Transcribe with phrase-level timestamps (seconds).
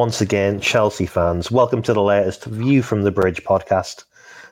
[0.00, 1.50] Once again, Chelsea fans.
[1.50, 4.04] Welcome to the latest View from the Bridge podcast.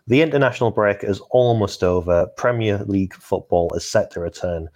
[0.06, 2.26] The international break is almost over.
[2.36, 4.68] Premier League football is set to return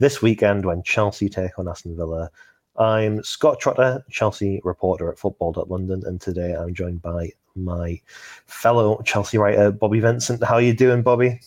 [0.00, 2.28] this weekend when Chelsea take on Aston Villa.
[2.76, 8.00] I'm Scott Trotter, Chelsea reporter at Football.London, and today I'm joined by my
[8.46, 10.42] fellow Chelsea writer, Bobby Vincent.
[10.42, 11.38] How are you doing, Bobby?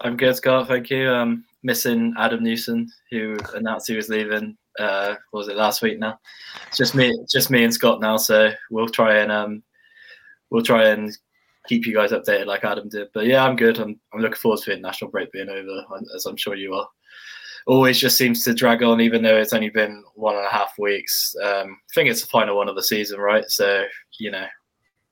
[0.00, 0.66] I'm good, Scott.
[0.66, 1.08] Thank you.
[1.08, 4.56] Um, missing Adam Newson, who announced he was leaving.
[4.78, 6.18] Uh, was it last week now?
[6.68, 8.16] It's just me, just me and Scott now.
[8.16, 9.62] So we'll try and um,
[10.50, 11.16] we'll try and
[11.68, 13.08] keep you guys updated like Adam did.
[13.12, 13.78] But yeah, I'm good.
[13.78, 16.88] I'm I'm looking forward to the national break being over, as I'm sure you are.
[17.66, 20.72] Always just seems to drag on, even though it's only been one and a half
[20.78, 21.34] weeks.
[21.42, 23.44] Um, I think it's the final one of the season, right?
[23.48, 23.84] So
[24.18, 24.46] you know,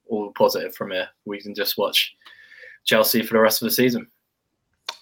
[0.09, 1.09] all positive from here.
[1.27, 2.15] We can just watch
[2.85, 4.07] Chelsea for the rest of the season.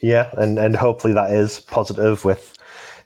[0.00, 2.58] Yeah, and and hopefully that is positive with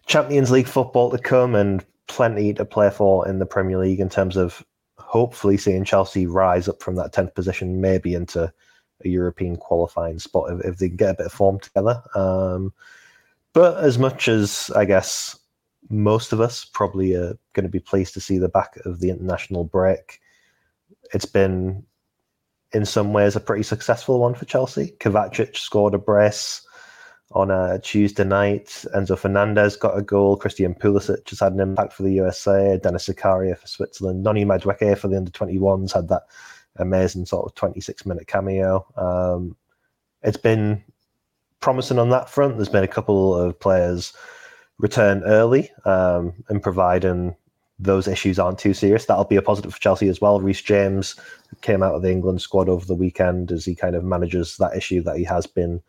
[0.09, 4.09] Champions League football to come and plenty to play for in the Premier League in
[4.09, 4.65] terms of
[4.97, 8.53] hopefully seeing Chelsea rise up from that 10th position, maybe into
[9.05, 12.03] a European qualifying spot if, if they get a bit of form together.
[12.15, 12.73] Um,
[13.53, 15.39] but as much as I guess
[15.91, 19.11] most of us probably are going to be pleased to see the back of the
[19.11, 20.21] international break,
[21.13, 21.85] it's been
[22.73, 24.95] in some ways a pretty successful one for Chelsea.
[25.01, 26.67] Kovacic scored a brace
[27.33, 28.67] on a Tuesday night.
[28.95, 30.37] Enzo Fernandez got a goal.
[30.37, 32.79] Christian Pulisic has had an impact for the USA.
[32.83, 34.23] Dennis Zakaria for Switzerland.
[34.23, 36.23] Noni Madueke for the under 21s had that
[36.77, 38.87] amazing sort of 26 minute cameo.
[38.97, 39.57] Um,
[40.23, 40.83] it's been
[41.61, 42.57] promising on that front.
[42.57, 44.13] There's been a couple of players
[44.79, 47.35] return early um, and providing
[47.81, 49.05] those issues aren't too serious.
[49.05, 50.41] That'll be a positive for Chelsea as well.
[50.41, 51.15] Reece James
[51.61, 54.77] came out of the England squad over the weekend as he kind of manages that
[54.77, 55.81] issue that he has been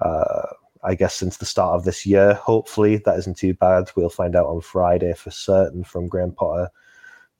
[0.00, 0.46] uh,
[0.84, 2.34] I guess, since the start of this year.
[2.34, 3.90] Hopefully, that isn't too bad.
[3.96, 6.70] We'll find out on Friday for certain from Graham Potter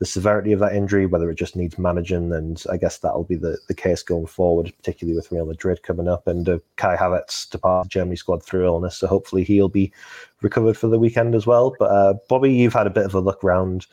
[0.02, 3.36] the severity of that injury, whether it just needs managing, and I guess that'll be
[3.36, 7.48] the, the case going forward, particularly with Real Madrid coming up and uh, Kai Havertz
[7.48, 9.92] departed Germany squad through illness, so hopefully he'll be
[10.40, 11.76] recovered for the weekend as well.
[11.78, 13.86] But uh, Bobby, you've had a bit of a look around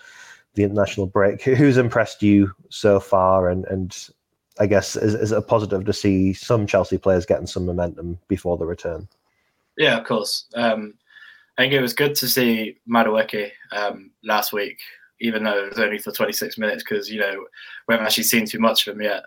[0.56, 1.42] the international break.
[1.44, 4.10] Who's impressed you so far, and and
[4.60, 8.18] I guess is, is it a positive to see some Chelsea players getting some momentum
[8.28, 9.08] before the return?
[9.80, 10.46] Yeah, of course.
[10.54, 10.94] Um,
[11.58, 14.78] I think it was good to see Madueke um, last week,
[15.22, 17.46] even though it was only for 26 minutes, because you know
[17.88, 19.24] we haven't actually seen too much of him yet.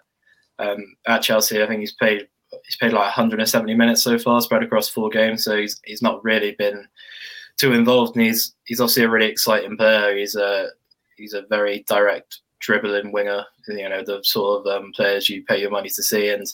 [0.58, 2.28] Um, at Chelsea, I think he's played
[2.66, 5.42] he's played like 170 minutes so far, spread across four games.
[5.42, 6.86] So he's he's not really been
[7.56, 10.14] too involved, and he's he's obviously a really exciting player.
[10.14, 10.68] He's a
[11.16, 13.44] he's a very direct dribbling winger.
[13.68, 16.46] You know the sort of um, players you pay your money to see, and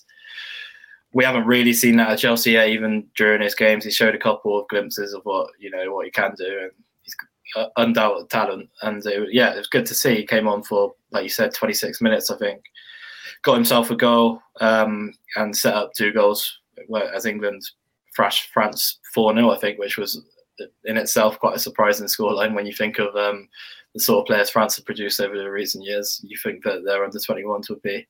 [1.13, 2.69] we haven't really seen that at Chelsea yet.
[2.69, 6.05] Even during his games, he showed a couple of glimpses of what you know what
[6.05, 6.71] he can do, and
[7.03, 7.17] he's
[7.77, 8.69] undoubted talent.
[8.83, 10.17] And it, yeah, it was good to see.
[10.17, 12.63] He came on for like you said, 26 minutes, I think.
[13.43, 16.59] Got himself a goal um, and set up two goals
[17.15, 17.63] as England
[18.15, 20.23] thrashed France 4 0, I think, which was
[20.85, 23.49] in itself quite a surprising scoreline when you think of um,
[23.95, 26.21] the sort of players France have produced over the recent years.
[26.25, 28.07] You think that their under 21s would be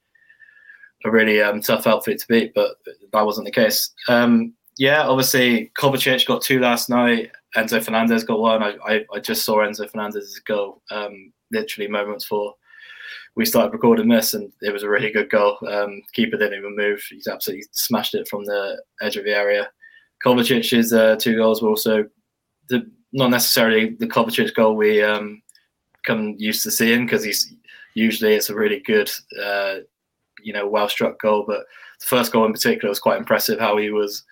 [1.04, 2.76] a really um, tough outfit to beat, but
[3.12, 3.92] that wasn't the case.
[4.08, 7.30] Um, yeah, obviously Kovacic got two last night.
[7.56, 8.62] Enzo Fernandez got one.
[8.62, 12.54] I, I, I just saw Enzo Fernandez's goal um, literally moments before
[13.36, 15.58] we started recording this, and it was a really good goal.
[15.66, 17.02] Um, keeper didn't even move.
[17.08, 19.70] He's absolutely smashed it from the edge of the area.
[20.24, 22.04] Kovacic's uh, two goals were also
[22.68, 25.40] the, not necessarily the Kovacic goal we um,
[26.04, 27.54] come used to seeing because he's
[27.94, 29.10] usually it's a really good
[29.42, 29.76] uh,
[30.42, 31.44] you know, well struck goal.
[31.46, 31.64] But
[32.00, 33.58] the first goal in particular was quite impressive.
[33.58, 34.24] How he was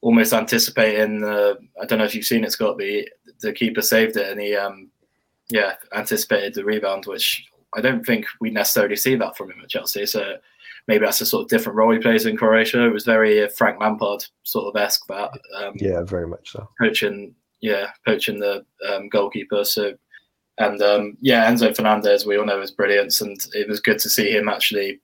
[0.00, 1.20] almost anticipating.
[1.20, 3.08] The, I don't know if you've seen it, Scott, but he,
[3.40, 4.90] the keeper saved it, and he, um,
[5.48, 9.68] yeah, anticipated the rebound, which I don't think we necessarily see that from him at
[9.68, 10.06] Chelsea.
[10.06, 10.36] So
[10.88, 12.86] maybe that's a sort of different role he plays in Croatia.
[12.86, 15.30] It was very Frank Lampard sort of esque that.
[15.56, 16.68] Um, yeah, very much so.
[16.80, 19.64] Coaching, yeah, coaching the um, goalkeeper.
[19.64, 19.94] So
[20.58, 24.08] and um, yeah, Enzo Fernandez, we all know his brilliance, and it was good to
[24.08, 25.00] see him actually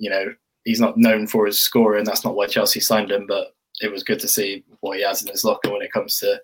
[0.00, 2.04] you know, he's not known for his scoring.
[2.04, 5.22] That's not why Chelsea signed him, but it was good to see what he has
[5.22, 6.40] in his locker when it comes to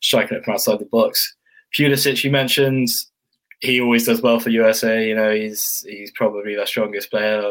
[0.00, 1.36] striking it from outside the box.
[1.76, 2.88] Pulisic, you mentioned,
[3.60, 5.06] he always does well for USA.
[5.06, 7.42] You know, he's he's probably the strongest player.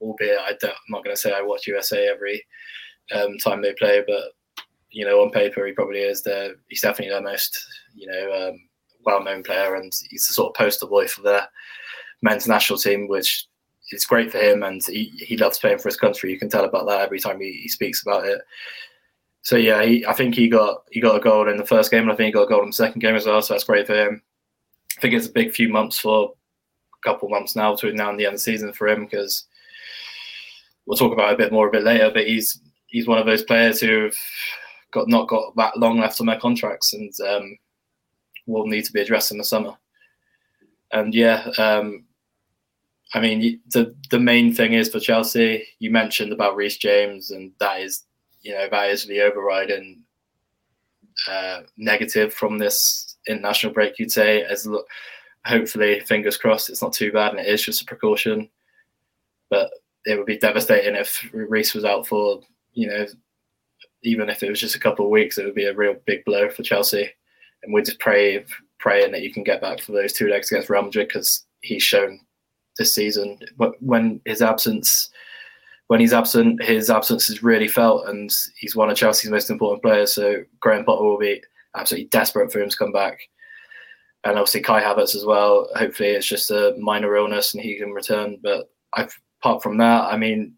[0.00, 2.44] albeit I am not going to say I watch USA every
[3.12, 6.22] um, time they play, but you know, on paper he probably is.
[6.22, 7.58] There, he's definitely their most
[7.94, 8.60] you know um,
[9.04, 11.48] well-known player, and he's the sort of poster boy for their
[12.22, 13.46] men's national team, which
[13.90, 16.30] it's great for him, and he, he loves playing for his country.
[16.30, 18.40] You can tell about that every time he, he speaks about it.
[19.42, 22.02] So yeah, he, I think he got he got a goal in the first game,
[22.02, 23.40] and I think he got a goal in the second game as well.
[23.42, 24.22] So that's great for him.
[24.98, 26.32] I think it's a big few months for
[26.94, 29.04] a couple of months now between now and the end of the season for him
[29.04, 29.46] because
[30.86, 32.10] we'll talk about it a bit more a bit later.
[32.12, 34.16] But he's he's one of those players who've
[34.90, 37.58] got not got that long left on their contracts and um,
[38.46, 39.76] will need to be addressed in the summer.
[40.92, 42.05] And yeah, um,
[43.16, 45.66] I mean the the main thing is for Chelsea.
[45.78, 48.04] You mentioned about Reece James, and that is
[48.42, 50.02] you know that is the overriding
[51.26, 53.98] uh, negative from this international break.
[53.98, 54.68] You'd say as
[55.46, 58.50] hopefully fingers crossed it's not too bad and it is just a precaution.
[59.48, 59.70] But
[60.04, 62.42] it would be devastating if Reece was out for
[62.74, 63.06] you know
[64.02, 66.22] even if it was just a couple of weeks, it would be a real big
[66.26, 67.08] blow for Chelsea.
[67.62, 68.44] And we just pray,
[68.78, 71.82] praying that you can get back for those two legs against Real Madrid because he's
[71.82, 72.20] shown
[72.78, 75.10] this season But when his absence,
[75.88, 79.82] when he's absent, his absence is really felt, and he's one of Chelsea's most important
[79.82, 80.12] players.
[80.12, 81.42] So Graham Potter will be
[81.74, 83.18] absolutely desperate for him to come back.
[84.24, 85.68] And obviously Kai Havertz as well.
[85.76, 88.38] Hopefully it's just a minor illness and he can return.
[88.42, 90.54] But I've, apart from that, I mean,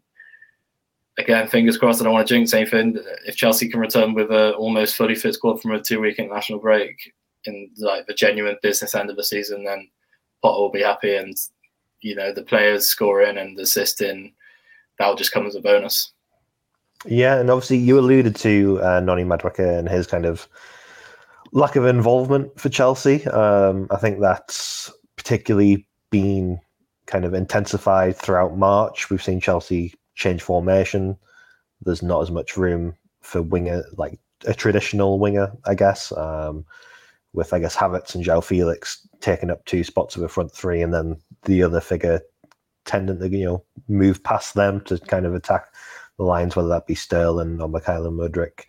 [1.19, 2.01] again, fingers crossed.
[2.01, 2.97] I don't want to jinx anything.
[3.27, 7.13] If Chelsea can return with a almost fully fit squad from a two-week international break
[7.45, 9.87] in like the genuine business end of the season, then
[10.41, 11.35] Potter will be happy, and
[12.01, 14.33] you know the players scoring and assisting
[14.97, 16.11] that'll just come as a bonus.
[17.05, 20.47] Yeah, and obviously you alluded to uh, Noni and his kind of
[21.53, 23.25] lack of involvement for Chelsea.
[23.27, 26.59] Um, I think that's particularly been
[27.05, 29.09] kind of intensified throughout March.
[29.09, 31.17] We've seen Chelsea change formation.
[31.81, 36.11] There's not as much room for winger, like a traditional winger, I guess.
[36.11, 36.65] Um,
[37.33, 40.81] with I guess Havertz and João Felix taking up two spots of a front three,
[40.81, 42.21] and then the other figure
[42.85, 45.67] tending to you know move past them to kind of attack
[46.17, 48.65] the lines, whether that be Sterling or Mykhailo Mudryk.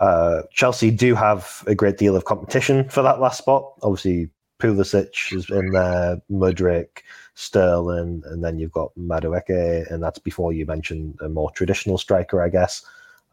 [0.00, 3.72] Uh, Chelsea do have a great deal of competition for that last spot.
[3.82, 4.30] Obviously,
[4.60, 7.02] Pulisic is in there, Mudryk,
[7.34, 12.42] Sterling, and then you've got Madueke, and that's before you mention a more traditional striker,
[12.42, 12.84] I guess.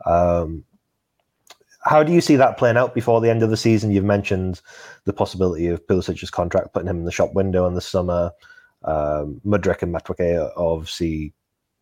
[0.06, 0.64] Um,
[1.86, 3.92] how do you see that playing out before the end of the season?
[3.92, 4.62] You've mentioned
[5.06, 8.32] the possibility of Pulisic's contract putting him in the shop window in the summer.
[8.84, 11.34] Um, Mudryk and Madueke obviously,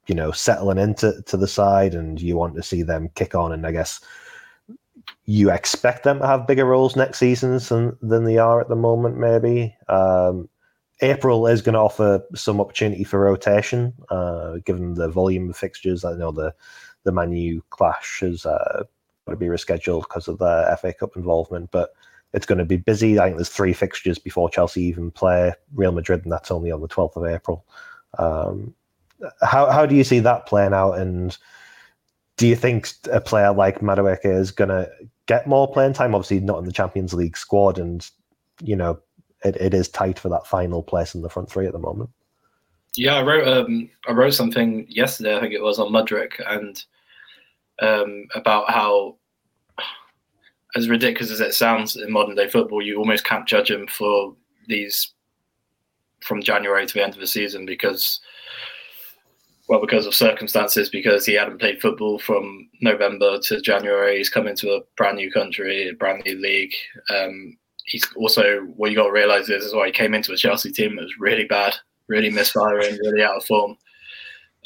[0.08, 3.54] you know, settling into to the side, and you want to see them kick on.
[3.54, 4.02] And I guess
[5.26, 8.76] you expect them to have bigger roles next season than, than they are at the
[8.76, 9.76] moment, maybe.
[9.88, 10.50] Um,
[11.02, 16.06] April is going to offer some opportunity for rotation, uh, given the volume of fixtures.
[16.06, 16.54] I know the
[17.04, 18.84] the Man U clash has uh,
[19.32, 21.92] to be rescheduled because of the FA Cup involvement, but
[22.34, 23.20] it's going to be busy.
[23.20, 26.82] I think there's three fixtures before Chelsea even play Real Madrid, and that's only on
[26.82, 27.66] the 12th of April.
[28.18, 28.74] Um,
[29.42, 30.94] how how do you see that playing out?
[30.94, 31.38] And
[32.38, 34.90] do you think a player like Madueke is going to
[35.28, 36.14] get more playing time?
[36.16, 38.10] Obviously, not in the Champions League squad, and
[38.62, 39.00] you know
[39.46, 42.10] it, it is tight for that final place in the front three at the moment.
[42.96, 45.38] Yeah, I wrote um, I wrote something yesterday.
[45.38, 46.84] I think it was on Mudryk and
[47.82, 49.18] um, about how,
[50.76, 54.36] as ridiculous as it sounds in modern day football, you almost can't judge him for
[54.68, 55.14] these
[56.22, 58.22] from January to the end of the season because,
[59.68, 64.18] well, because of circumstances, because he hadn't played football from November to January.
[64.18, 66.74] He's come into a brand new country, a brand new league.
[67.10, 70.38] Um, he's also what you got to realize is as well he came into a
[70.38, 71.76] Chelsea team that was really bad,
[72.08, 73.78] really misfiring, really out of form.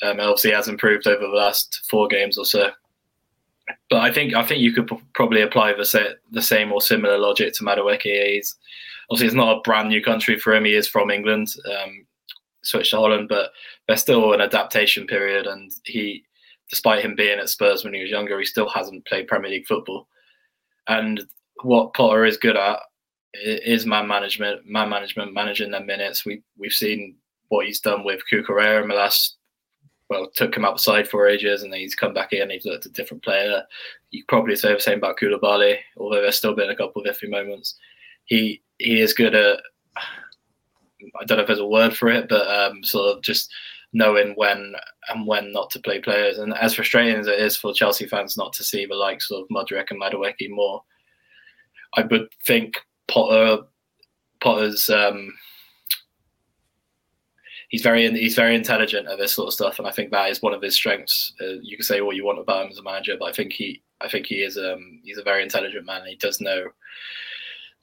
[0.03, 2.69] Um, obviously has improved over the last four games or so.
[3.89, 6.81] But I think I think you could p- probably apply the set, the same or
[6.81, 8.01] similar logic to Madueke.
[8.33, 8.55] He's
[9.09, 10.65] obviously it's not a brand new country for him.
[10.65, 12.05] He is from England, um,
[12.63, 13.51] switched to Holland, but
[13.87, 15.47] there's still an adaptation period.
[15.47, 16.23] And he,
[16.69, 19.67] despite him being at Spurs when he was younger, he still hasn't played Premier League
[19.67, 20.07] football.
[20.87, 21.21] And
[21.63, 22.79] what Potter is good at
[23.33, 26.25] is man management, man management, managing their minutes.
[26.25, 27.15] We we've seen
[27.49, 29.36] what he's done with Cucurella in the last
[30.09, 32.49] well, took him outside for ages and then he's come back in.
[32.49, 33.63] He's looked a different player.
[34.11, 37.29] You probably say the same about Koulibaly, although there's still been a couple of iffy
[37.29, 37.75] moments.
[38.25, 39.59] He he is good at
[41.19, 43.51] I don't know if there's a word for it, but um, sort of just
[43.93, 44.73] knowing when
[45.09, 46.37] and when not to play players.
[46.39, 49.47] And as frustrating as it is for Chelsea fans not to see the likes of
[49.49, 50.83] Mudryk and Madueke more,
[51.95, 53.63] I would think Potter
[54.41, 55.33] Potter's um,
[57.69, 60.41] he's very he's very intelligent at this sort of stuff, and I think that is
[60.41, 61.33] one of his strengths.
[61.41, 63.53] Uh, you can say what you want about him as a manager, but I think
[63.53, 66.05] he I think he is um, he's a very intelligent man.
[66.05, 66.67] he does know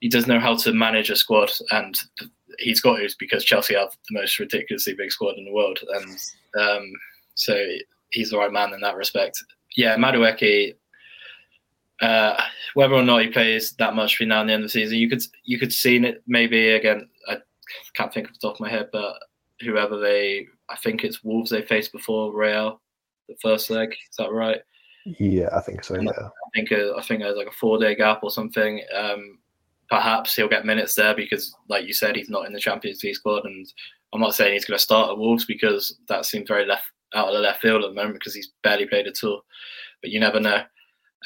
[0.01, 1.99] he does know how to manage a squad, and
[2.59, 6.19] he's got it because Chelsea have the most ridiculously big squad in the world, and
[6.61, 6.93] um,
[7.35, 7.59] so
[8.11, 9.43] he's the right man in that respect.
[9.77, 10.75] Yeah, Madueke
[12.01, 12.41] uh,
[12.75, 14.99] whether or not he plays that much between now and the end of the season,
[14.99, 17.09] you could you could see it maybe again.
[17.29, 17.39] I
[17.95, 19.17] can't think off the top of my head, but
[19.61, 20.47] whoever they.
[20.69, 22.81] I think it's Wolves they faced before Real,
[23.29, 23.93] the first leg.
[23.93, 24.61] Is that right?
[25.05, 26.01] Yeah, I think so.
[26.01, 28.83] Yeah, I think uh, I think there's like a four day gap or something.
[28.95, 29.39] Um,
[29.91, 33.15] perhaps he'll get minutes there because, like you said, he's not in the Champions League
[33.15, 33.67] squad, and
[34.13, 36.85] I'm not saying he's going to start at Wolves because that seems very left
[37.15, 39.43] out of the left field at the moment because he's barely played at all.
[40.01, 40.63] But you never know,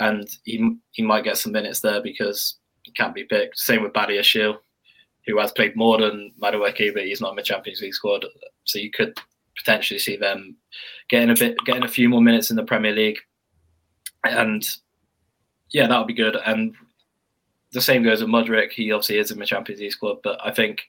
[0.00, 3.58] and he he might get some minutes there because he can't be picked.
[3.58, 4.56] Same with Badiashile,
[5.28, 8.24] who has played more than Madueke, but he's not in the Champions League squad,
[8.64, 9.16] so you could
[9.56, 10.56] potentially see them
[11.10, 13.18] getting a bit getting a few more minutes in the Premier League
[14.24, 14.64] and
[15.70, 16.36] yeah, that would be good.
[16.44, 16.74] And
[17.72, 18.72] the same goes with Mudryk.
[18.72, 20.82] He obviously is in the Champions League squad, but I think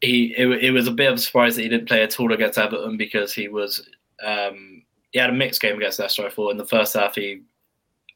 [0.00, 2.32] he it, it, was a bit of a surprise that he didn't play at all
[2.32, 3.88] against Everton because he was
[4.24, 4.82] um,
[5.12, 6.26] he had a mixed game against Leicester.
[6.26, 7.42] I thought in the first half he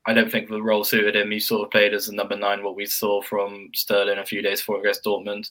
[0.06, 1.30] I don't think the role suited him.
[1.30, 4.42] He sort of played as a number nine, what we saw from Sterling a few
[4.42, 5.48] days before against Dortmund.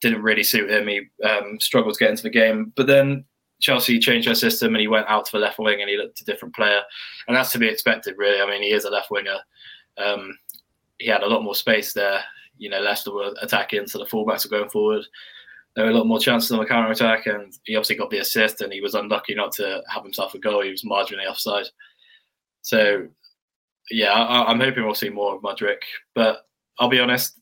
[0.00, 0.86] Didn't really suit him.
[0.86, 3.24] He um, struggled to get into the game, but then
[3.60, 6.20] Chelsea changed their system and he went out to the left wing and he looked
[6.20, 6.80] a different player,
[7.28, 8.40] and that's to be expected, really.
[8.40, 9.38] I mean, he is a left winger.
[9.98, 10.38] Um,
[10.98, 12.22] he had a lot more space there.
[12.58, 15.04] You know, Leicester were attacking, so the fullbacks were going forward.
[15.74, 18.18] There were a lot more chances on the counter attack, and he obviously got the
[18.18, 20.62] assist, and he was unlucky not to have himself a goal.
[20.62, 21.66] He was marginally offside.
[22.62, 23.08] So,
[23.90, 25.82] yeah, I, am hoping we'll see more of Mudryk.
[26.14, 26.46] But
[26.78, 27.38] I'll be honest,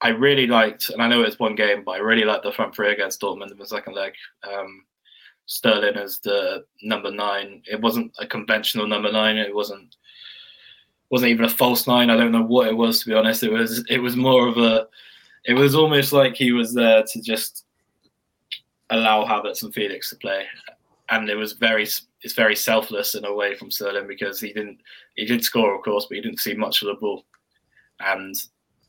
[0.00, 2.74] I really liked, and I know it's one game, but I really liked the front
[2.74, 4.12] three against Dortmund in the second leg.
[4.42, 4.84] Um,
[5.46, 7.62] Sterling as the number nine.
[7.70, 9.36] It wasn't a conventional number nine.
[9.36, 9.96] It wasn't
[11.10, 12.10] wasn't even a false nine.
[12.10, 13.42] I don't know what it was to be honest.
[13.42, 14.86] It was it was more of a.
[15.44, 17.64] It was almost like he was there to just
[18.90, 20.46] allow Havertz and Felix to play,
[21.10, 21.86] and it was very
[22.22, 24.78] it's very selfless in a way from Sterling because he didn't
[25.16, 27.24] he did score of course, but he didn't see much of the ball,
[28.00, 28.36] and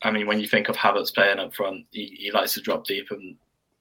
[0.04, 2.84] I mean, when you think of Havertz playing up front, he, he likes to drop
[2.84, 3.36] deep and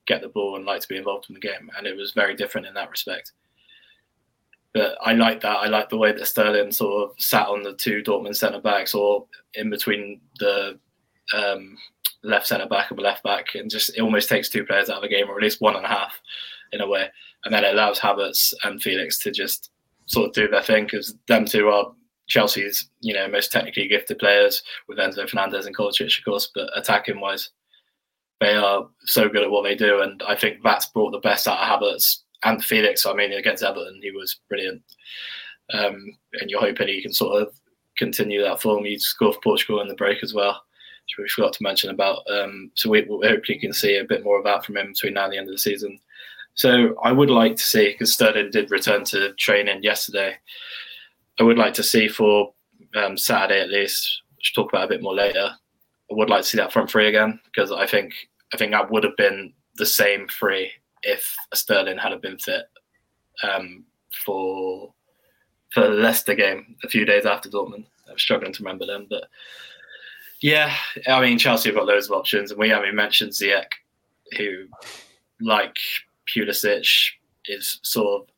[0.08, 1.70] get the ball and like to be involved in the game.
[1.78, 3.34] And it was very different in that respect.
[4.74, 5.58] But I like that.
[5.58, 8.96] I like the way that Sterling sort of sat on the two Dortmund centre backs
[8.96, 10.80] or in between the
[11.34, 11.78] um,
[12.24, 14.98] left centre back and the left back, and just it almost takes two players out
[14.98, 16.20] of the game, or at least one and a half
[16.72, 17.10] in a way.
[17.46, 19.70] And then it allows Havertz and Felix to just
[20.06, 21.94] sort of do their thing because them two are
[22.28, 26.70] Chelsea's, you know, most technically gifted players with Enzo Fernandez and Kovacic, of course, but
[26.76, 27.50] attacking wise,
[28.40, 31.48] they are so good at what they do, and I think that's brought the best
[31.48, 33.06] out of Havertz and Felix.
[33.06, 34.82] I mean, against Everton, he was brilliant,
[35.74, 37.54] um, and you're hoping he can sort of
[37.98, 38.86] continue that form.
[38.86, 40.62] He scored for Portugal in the break as well,
[41.06, 42.24] which we forgot to mention about.
[42.30, 45.14] Um, so we, we hopefully can see a bit more of that from him between
[45.14, 46.00] now and the end of the season.
[46.56, 50.36] So I would like to see because Sterling did return to training yesterday.
[51.40, 52.54] I would like to see for
[52.96, 55.50] um, Saturday at least, we'll talk about a bit more later.
[56.12, 58.14] I would like to see that front three again because I think
[58.54, 62.66] I think that would have been the same three if Sterling had been fit
[63.42, 63.84] um,
[64.26, 64.94] for
[65.72, 67.86] for the Leicester game a few days after Dortmund.
[68.10, 69.24] I'm struggling to remember them, but
[70.40, 70.76] yeah,
[71.08, 73.72] I mean Chelsea have got loads of options, and we haven't mentioned Ziyech,
[74.38, 74.66] who,
[75.42, 75.76] like
[76.28, 77.12] Pulisic,
[77.46, 78.34] is sort of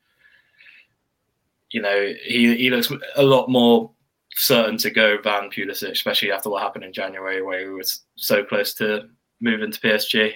[1.75, 3.91] you know, he he looks a lot more
[4.35, 8.45] certain to go than Pulisic, especially after what happened in January, where he was so
[8.45, 9.09] close to
[9.41, 10.33] moving to PSG.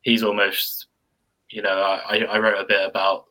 [0.00, 0.86] He's almost,
[1.50, 3.26] you know, I, I wrote a bit about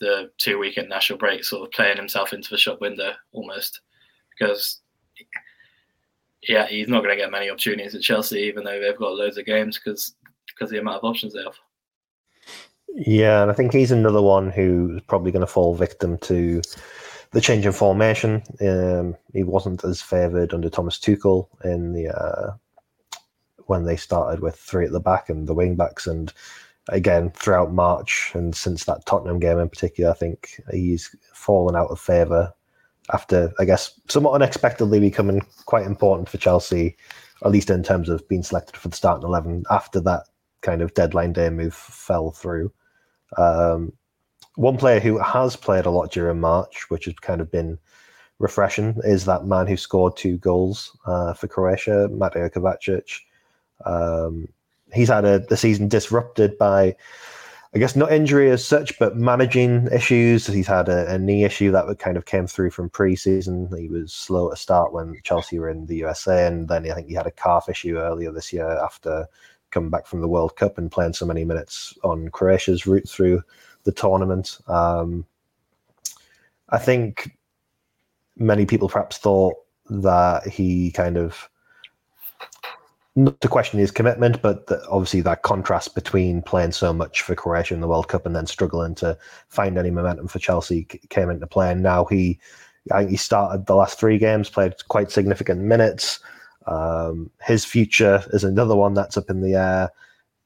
[0.00, 3.80] the two week national break, sort of playing himself into the shop window almost,
[4.30, 4.80] because
[6.48, 9.36] yeah, he's not going to get many opportunities at Chelsea, even though they've got loads
[9.36, 10.14] of games because
[10.46, 11.54] because the amount of options they have.
[12.88, 16.62] Yeah, and I think he's another one who's probably going to fall victim to
[17.32, 18.42] the change in formation.
[18.60, 22.54] Um, he wasn't as favoured under Thomas Tuchel in the uh,
[23.66, 26.32] when they started with three at the back and the wing backs, and
[26.90, 31.90] again throughout March and since that Tottenham game in particular, I think he's fallen out
[31.90, 32.52] of favour
[33.12, 36.96] after I guess somewhat unexpectedly becoming quite important for Chelsea,
[37.44, 40.28] at least in terms of being selected for the starting eleven after that
[40.64, 42.72] kind of deadline day move fell through.
[43.36, 43.92] Um,
[44.56, 47.78] one player who has played a lot during March, which has kind of been
[48.38, 53.20] refreshing, is that man who scored two goals uh, for Croatia, Mateo Kovacic.
[53.84, 54.48] Um,
[54.92, 56.94] he's had a, the season disrupted by,
[57.74, 60.46] I guess, not injury as such, but managing issues.
[60.46, 63.68] He's had a, a knee issue that kind of came through from pre-season.
[63.76, 67.08] He was slow to start when Chelsea were in the USA, and then I think
[67.08, 69.26] he had a calf issue earlier this year after
[69.74, 73.42] coming back from the World Cup and playing so many minutes on Croatia's route through
[73.82, 74.58] the tournament.
[74.68, 75.26] Um,
[76.70, 77.36] I think
[78.36, 79.54] many people perhaps thought
[79.90, 81.50] that he kind of
[83.16, 87.34] not to question his commitment, but the, obviously that contrast between playing so much for
[87.34, 89.16] Croatia in the World Cup and then struggling to
[89.48, 91.70] find any momentum for Chelsea came into play.
[91.70, 92.40] And now he,
[92.90, 96.18] I he started the last three games, played quite significant minutes.
[96.66, 99.90] Um, his future is another one that's up in the air,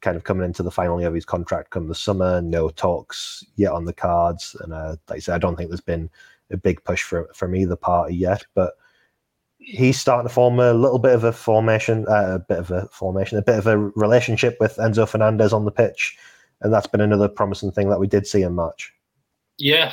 [0.00, 2.40] kind of coming into the final year of his contract come the summer.
[2.40, 5.80] No talks yet on the cards, and uh, like I said, I don't think there's
[5.80, 6.10] been
[6.50, 8.75] a big push for from either party yet, but
[9.58, 12.88] he's starting to form a little bit of a formation, uh, a bit of a
[12.88, 16.16] formation, a bit of a relationship with Enzo Fernandez on the pitch,
[16.60, 18.92] and that's been another promising thing that we did see in March.
[19.58, 19.92] Yeah,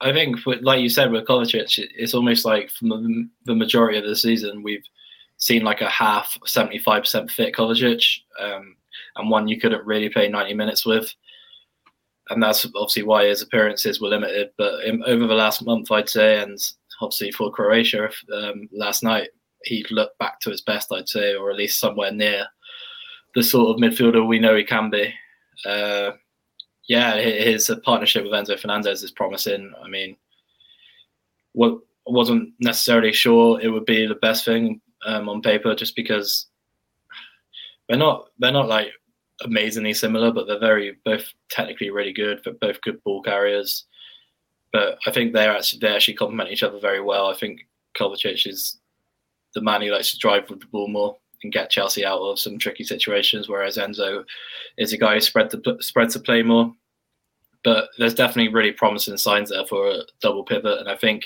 [0.00, 4.14] I think, like you said with Kovacic, it's almost like from the majority of the
[4.14, 4.84] season we've
[5.40, 8.76] seen like a half, seventy-five percent fit Kovacic, um,
[9.16, 11.12] and one you couldn't really play ninety minutes with,
[12.30, 14.50] and that's obviously why his appearances were limited.
[14.56, 16.58] But in, over the last month, I'd say, and
[17.00, 19.30] obviously for Croatia um, last night,
[19.64, 22.46] he looked back to his best, I'd say, or at least somewhere near
[23.34, 25.12] the sort of midfielder we know he can be.
[25.64, 26.12] Uh,
[26.88, 29.72] yeah, his partnership with Enzo Fernandez is promising.
[29.82, 30.16] I mean,
[31.52, 36.46] what wasn't necessarily sure it would be the best thing um, on paper, just because
[37.88, 38.88] they're not they're not like
[39.42, 43.86] amazingly similar, but they're very both technically really good, but both good ball carriers
[44.72, 47.26] but I think they're actually they actually complement each other very well.
[47.26, 47.66] I think
[47.98, 48.78] Kovacic is
[49.54, 52.38] the man who likes to drive with the ball more and get Chelsea out of
[52.38, 54.24] some tricky situations, whereas Enzo
[54.78, 56.72] is a guy who spread the spreads the play more.
[57.62, 61.24] But there's definitely really promising signs there for a double pivot, and I think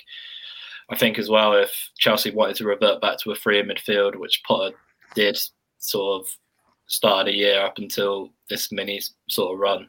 [0.91, 4.17] I think as well if Chelsea wanted to revert back to a free in midfield,
[4.17, 4.77] which Potter
[5.15, 5.39] did
[5.79, 6.29] sort of
[6.87, 9.89] start a year up until this mini sort of run,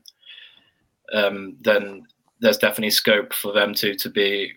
[1.14, 2.06] um, then
[2.40, 4.54] there's definitely scope for them to to be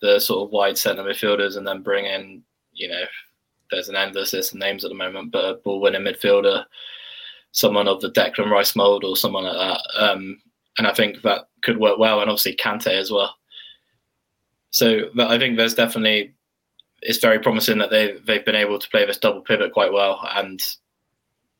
[0.00, 2.42] the sort of wide centre midfielders and then bring in,
[2.72, 3.04] you know,
[3.70, 6.64] there's an endless list of names at the moment, but a ball winning midfielder,
[7.52, 10.02] someone of the Declan Rice mould or someone like that.
[10.02, 10.40] Um,
[10.78, 13.34] and I think that could work well, and obviously Kante as well.
[14.72, 16.34] So I think there's definitely
[17.02, 20.20] it's very promising that they they've been able to play this double pivot quite well,
[20.34, 20.60] and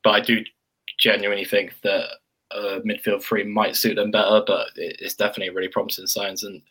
[0.03, 0.45] but I do
[0.99, 2.09] genuinely think that
[2.85, 6.43] midfield three might suit them better, but it's definitely really promising signs.
[6.43, 6.63] And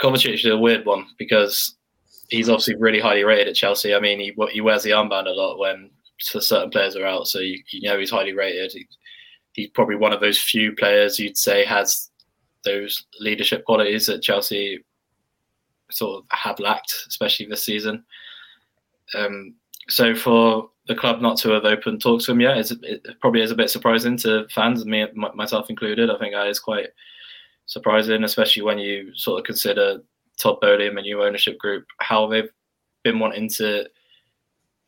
[0.00, 1.76] Kovacic is a weird one because
[2.28, 3.94] he's obviously really highly rated at Chelsea.
[3.94, 7.40] I mean, he he wears the armband a lot when certain players are out, so
[7.40, 8.72] you, you know he's highly rated.
[8.72, 8.86] He,
[9.52, 12.10] he's probably one of those few players you'd say has
[12.64, 14.84] those leadership qualities that Chelsea
[15.90, 18.04] sort of have lacked, especially this season.
[19.14, 19.54] Um,
[19.88, 23.50] so for the club not to have opened talks with him yet it probably is
[23.50, 26.10] a bit surprising to fans, me myself included.
[26.10, 26.88] I think that is quite
[27.66, 30.00] surprising, especially when you sort of consider
[30.38, 32.50] Todd Boehly and the new ownership group how they've
[33.04, 33.86] been wanting to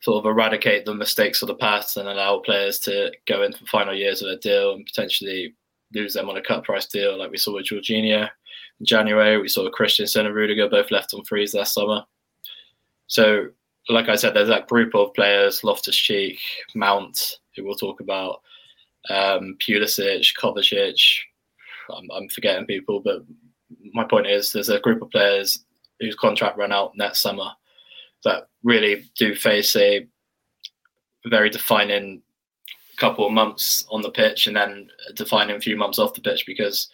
[0.01, 3.67] sort of eradicate the mistakes of the past and allow players to go into the
[3.67, 5.55] final years of their deal and potentially
[5.93, 8.29] lose them on a cut price deal, like we saw with Jorginho in
[8.83, 9.41] January.
[9.41, 12.05] We saw Christensen and Rudiger both left on frees last summer.
[13.07, 13.49] So
[13.89, 16.39] like I said, there's that group of players: Loftus Cheek,
[16.75, 18.43] Mount, who we'll talk about,
[19.11, 21.01] um, Pulisic, Kovacic.
[21.91, 23.23] I'm, I'm, forgetting people, but
[23.95, 25.65] my point is, there's a group of players
[26.01, 27.51] whose contract run out next summer
[28.25, 30.07] that really do face a
[31.27, 32.23] very defining
[32.99, 36.45] couple of months on the pitch and then a defining few months off the pitch
[36.47, 36.89] because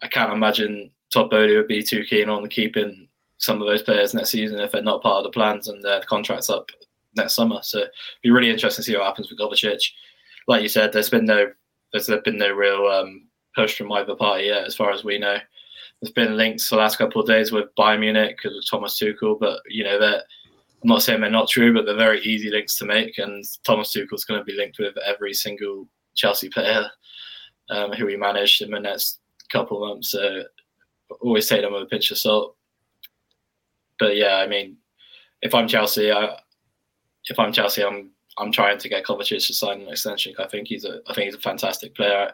[0.00, 4.14] I can't imagine Todd Boehly would be too keen on keeping some of those players
[4.14, 6.70] next season if they're not part of the plans and their contracts up
[7.16, 7.58] next summer.
[7.62, 7.90] So it'd
[8.22, 9.82] be really interesting to see what happens with Kovacic.
[10.48, 11.46] Like you said, there's been no
[11.92, 15.36] there's been no real um, push from either party yet, as far as we know.
[16.00, 19.38] There's been links the last couple of days with Bayern Munich because of Thomas Tuchel,
[19.38, 20.24] but you know that
[20.82, 23.18] I'm not saying they're not true, but they're very easy links to make.
[23.18, 26.90] And Thomas Tuchel's going to be linked with every single Chelsea player
[27.70, 29.20] um, who he managed in the next
[29.50, 30.10] couple of months.
[30.10, 30.42] So
[31.20, 32.56] always take them with a pinch of salt
[34.02, 34.76] but yeah, I mean,
[35.42, 36.36] if I'm Chelsea, I,
[37.26, 40.34] if I'm Chelsea, I'm I'm trying to get Kovacic to sign an extension.
[40.40, 42.32] I think he's a I think he's a fantastic player.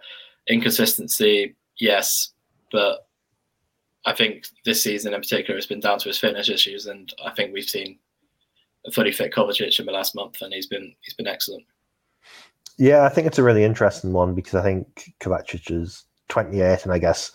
[0.49, 2.31] Inconsistency, yes,
[2.73, 3.07] but
[4.07, 7.33] I think this season in particular has been down to his fitness issues, and I
[7.33, 7.99] think we've seen
[8.87, 11.65] a fully fit Kovacic in the last month, and he's been he's been excellent.
[12.79, 16.93] Yeah, I think it's a really interesting one because I think Kovacic is 28, and
[16.93, 17.31] I guess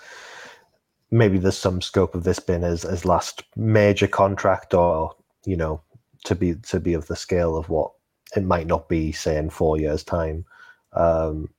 [1.14, 5.80] maybe there's some scope of this being his, his last major contract or you know
[6.26, 7.92] to be to be of the scale of what
[8.36, 10.44] it might not be say in four years time.
[10.94, 11.50] Um,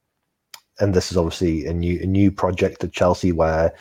[0.81, 3.73] and this is obviously a new a new project at Chelsea where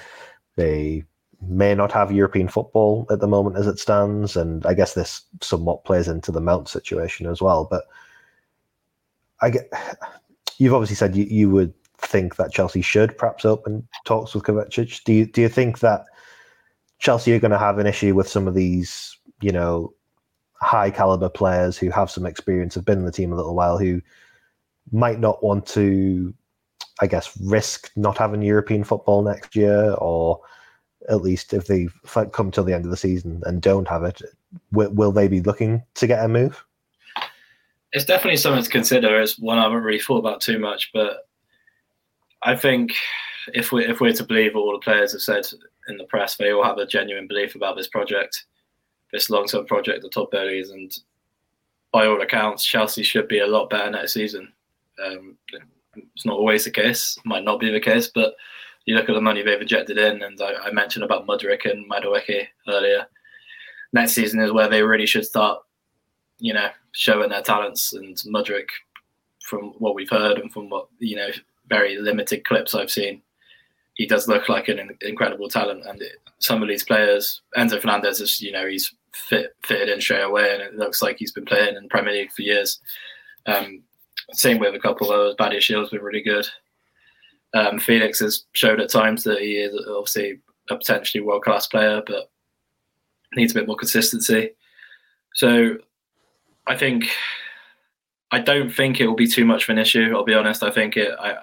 [0.58, 1.04] they
[1.42, 5.24] may not have European football at the moment as it stands and I guess this
[5.42, 7.68] somewhat plays into the Mount situation as well.
[7.70, 7.86] But
[9.42, 9.72] I get
[10.60, 15.04] you've obviously said you, you would think that Chelsea should perhaps open talks with Kovacic.
[15.04, 16.06] Do you do you think that
[17.00, 19.94] Chelsea are going to have an issue with some of these, you know,
[20.62, 23.78] high caliber players who have some experience, have been in the team a little while,
[23.78, 24.02] who
[24.92, 26.34] might not want to,
[27.02, 30.40] I guess, risk not having European football next year, or
[31.10, 31.88] at least if they
[32.32, 34.22] come till the end of the season and don't have it,
[34.72, 36.64] will, will they be looking to get a move?
[37.92, 39.20] It's definitely something to consider.
[39.22, 41.28] It's one I haven't really thought about too much, but
[42.46, 42.94] I think
[43.54, 45.46] if we if we're to believe all the players have said
[45.88, 48.46] in the press, they all have a genuine belief about this project,
[49.12, 50.98] this long term project, the Todd Boehlys, and
[51.92, 54.52] by all accounts, Chelsea should be a lot better next season.
[55.04, 55.38] Um,
[55.96, 58.34] it's not always the case, might not be the case, but
[58.86, 61.90] you look at the money they've injected in, and I, I mentioned about Mudryk and
[61.90, 63.06] Madueke earlier.
[63.94, 65.60] Next season is where they really should start,
[66.40, 67.94] you know, showing their talents.
[67.94, 68.68] And Mudryk,
[69.44, 71.30] from what we've heard and from what you know,
[71.74, 73.22] very limited clips I've seen,
[73.96, 75.86] he does look like an incredible talent.
[75.86, 80.02] And it, some of these players, Enzo Fernandez is, you know, he's fit fitted in
[80.02, 82.80] straight away, and it looks like he's been playing in Premier League for years.
[83.46, 83.84] Um,
[84.32, 85.36] same with a couple of those.
[85.36, 86.48] Badiashile's been really good.
[87.54, 92.02] Um, Felix has showed at times that he is obviously a potentially world class player,
[92.06, 92.32] but
[93.36, 94.52] needs a bit more consistency.
[95.36, 95.78] So
[96.68, 97.06] I think
[98.32, 100.12] I don't think it will be too much of an issue.
[100.16, 100.64] I'll be honest.
[100.64, 101.12] I think it.
[101.20, 101.38] I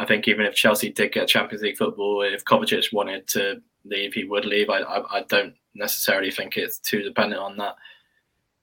[0.00, 4.14] I think even if Chelsea did get Champions League football, if Kovacic wanted to leave,
[4.14, 4.70] he would leave.
[4.70, 7.76] I, I, I don't necessarily think it's too dependent on that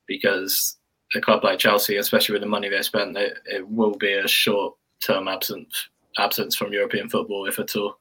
[0.08, 0.78] because
[1.16, 4.28] a club like Chelsea, especially with the money they spent, it, it will be a
[4.28, 8.00] short-term absence absence from European football, if at all.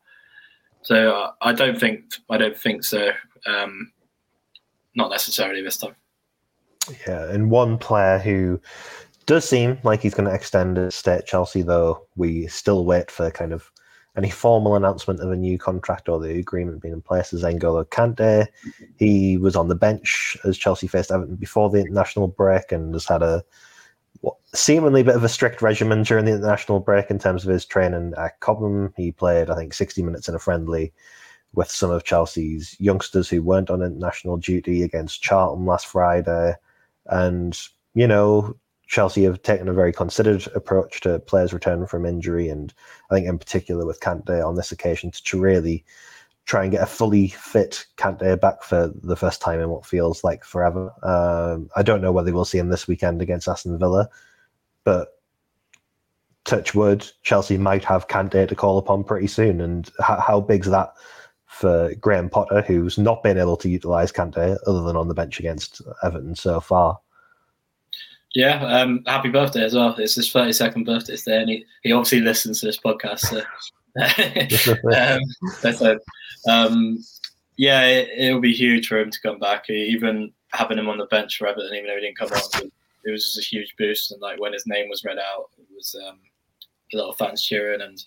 [0.81, 3.11] So uh, I don't think I don't think so.
[3.44, 3.92] Um,
[4.94, 5.94] not necessarily this time.
[7.07, 8.61] Yeah, and one player who
[9.27, 13.11] does seem like he's going to extend his stay at Chelsea, though we still wait
[13.11, 13.71] for kind of
[14.17, 17.33] any formal announcement of a new contract or the agreement being in place.
[17.33, 18.47] Is N'Golo Kante.
[18.97, 23.07] He was on the bench as Chelsea faced Everton before the international break and has
[23.07, 23.45] had a
[24.23, 27.67] what, seemingly bit of a strict regimen during the international break in terms of his
[27.67, 28.95] training at Cobham.
[28.97, 30.95] He played, I think, 60 minutes in a friendly
[31.53, 36.55] with some of Chelsea's youngsters who weren't on international duty against Charlton last Friday.
[37.07, 37.59] And,
[37.95, 42.72] you know, Chelsea have taken a very considered approach to players returning from injury, and
[43.11, 45.85] I think in particular with Kante on this occasion to really
[46.44, 50.22] try and get a fully fit Kante back for the first time in what feels
[50.22, 50.92] like forever.
[51.03, 54.09] Um, I don't know whether we'll see him this weekend against Aston Villa,
[54.85, 55.09] but
[56.44, 59.61] touch wood, Chelsea might have Kante to call upon pretty soon.
[59.61, 60.92] And how, how big's that
[61.46, 65.40] for Graham Potter, who's not been able to utilise Kante other than on the bench
[65.40, 67.01] against Everton so far?
[68.37, 69.96] Yeah, um, happy birthday as well.
[69.96, 73.20] It's his 32nd birthday today, and he, he obviously listens to this podcast.
[73.20, 73.40] So.
[76.46, 76.99] um, um,
[77.57, 79.70] yeah, it, will be huge for him to come back.
[79.70, 82.70] Even having him on the bench for Everton, even though he didn't come on,
[83.07, 84.12] it was just a huge boost.
[84.12, 86.18] And like when his name was read out, it was um,
[86.92, 87.81] a lot of fans cheering.
[87.81, 88.05] And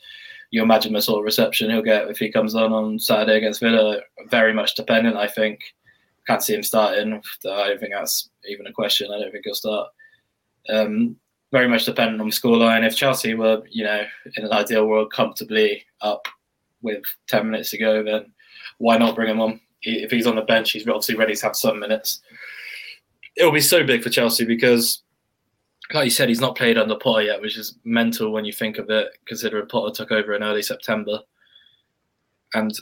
[0.51, 3.61] you imagine the sort of reception he'll get if he comes on on Saturday against
[3.61, 3.97] Villa.
[4.29, 5.59] Very much dependent, I think.
[6.27, 7.13] Can't see him starting.
[7.13, 9.09] I don't think that's even a question.
[9.11, 9.89] I don't think he'll start.
[10.69, 11.15] Um,
[11.51, 12.85] very much dependent on the scoreline.
[12.85, 14.03] If Chelsea were, you know,
[14.35, 16.27] in an ideal world, comfortably up
[16.81, 18.31] with 10 minutes to go, then
[18.77, 19.59] why not bring him on?
[19.81, 22.21] If he's on the bench, he's obviously ready to have some minutes.
[23.35, 25.01] It'll be so big for Chelsea because,
[25.93, 28.77] like you said, he's not played under Potter yet, which is mental when you think
[28.77, 31.19] of it, considering Potter took over in early September.
[32.53, 32.77] And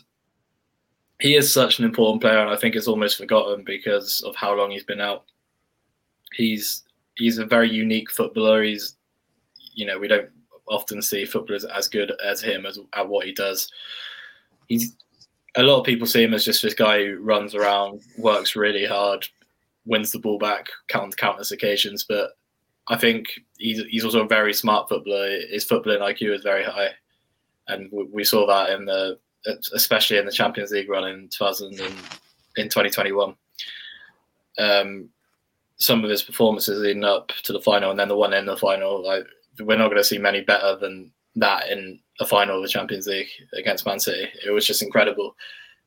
[1.19, 4.56] he is such an important player, and I think it's almost forgotten because of how
[4.56, 5.26] long he's been out.
[6.34, 6.84] He's
[7.17, 8.63] he's a very unique footballer.
[8.63, 8.95] He's,
[9.73, 10.30] you know, we don't
[10.67, 13.71] often see footballers as good as him as at what he does.
[14.67, 14.95] He's
[15.56, 18.86] a lot of people see him as just this guy who runs around, works really
[18.86, 19.27] hard,
[19.86, 22.06] wins the ball back, count countless occasions.
[22.08, 22.32] But
[22.88, 23.25] I think
[23.58, 25.39] he's he's also a very smart footballer.
[25.49, 26.91] His footballing IQ is very high,
[27.67, 29.19] and we, we saw that in the
[29.73, 31.95] especially in the Champions League run in 2000 and
[32.58, 33.34] in 2021.
[34.60, 35.10] Um,
[35.78, 38.58] some of his performances leading up to the final and then the one in the
[38.58, 39.26] final, like
[39.60, 43.08] we're not going to see many better than that in a final of the Champions
[43.08, 44.28] League against Man City.
[44.46, 45.36] It was just incredible,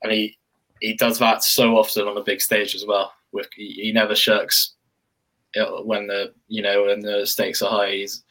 [0.02, 0.38] and he
[0.80, 3.12] he does that so often on the big stage as well.
[3.32, 4.74] With he, never shirks
[5.84, 7.92] when the you know when the stakes are high.
[7.92, 8.22] He's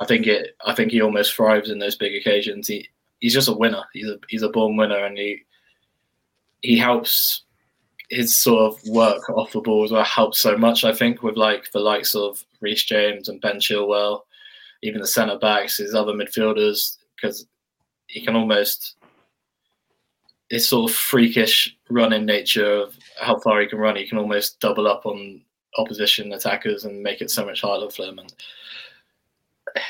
[0.00, 2.68] I think it I think he almost thrives in those big occasions.
[2.68, 2.88] He
[3.20, 3.82] he's just a winner.
[3.92, 5.42] He's a he's a born winner, and he
[6.62, 7.42] he helps
[8.10, 10.84] his sort of work off the ball as well helps so much.
[10.84, 14.22] I think with like the likes of Reece James and Ben Chilwell,
[14.82, 17.46] even the centre backs, his other midfielders, because
[18.08, 18.96] he can almost
[20.48, 24.58] his sort of freakish running nature of how far he can run, he can almost
[24.58, 25.40] double up on
[25.78, 28.18] opposition attackers and make it so much harder for them.
[28.18, 28.34] And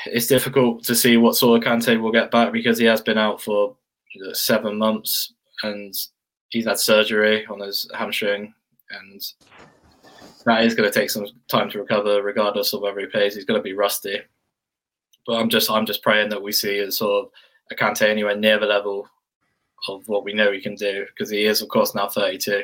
[0.05, 3.17] it's difficult to see what sort of Kante will get back because he has been
[3.17, 3.75] out for
[4.33, 5.95] seven months and
[6.51, 8.53] he's had surgery on his hamstring
[8.91, 9.21] and
[10.45, 13.45] that is going to take some time to recover regardless of whether he plays he's
[13.45, 14.19] going to be rusty
[15.25, 17.31] but i'm just i'm just praying that we see a sort of
[17.71, 19.07] a Kante anywhere near the level
[19.87, 22.63] of what we know he can do because he is of course now 32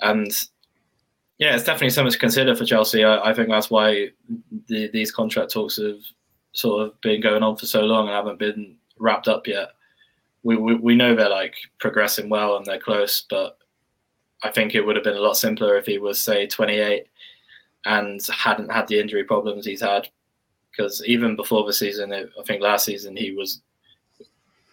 [0.00, 0.32] and
[1.38, 3.04] yeah, it's definitely something to consider for Chelsea.
[3.04, 4.08] I, I think that's why
[4.66, 6.00] the, these contract talks have
[6.52, 9.68] sort of been going on for so long and haven't been wrapped up yet.
[10.42, 13.58] We, we, we know they're like progressing well and they're close, but
[14.42, 17.06] I think it would have been a lot simpler if he was say 28
[17.84, 20.08] and hadn't had the injury problems he's had.
[20.70, 23.62] Because even before the season, I think last season he was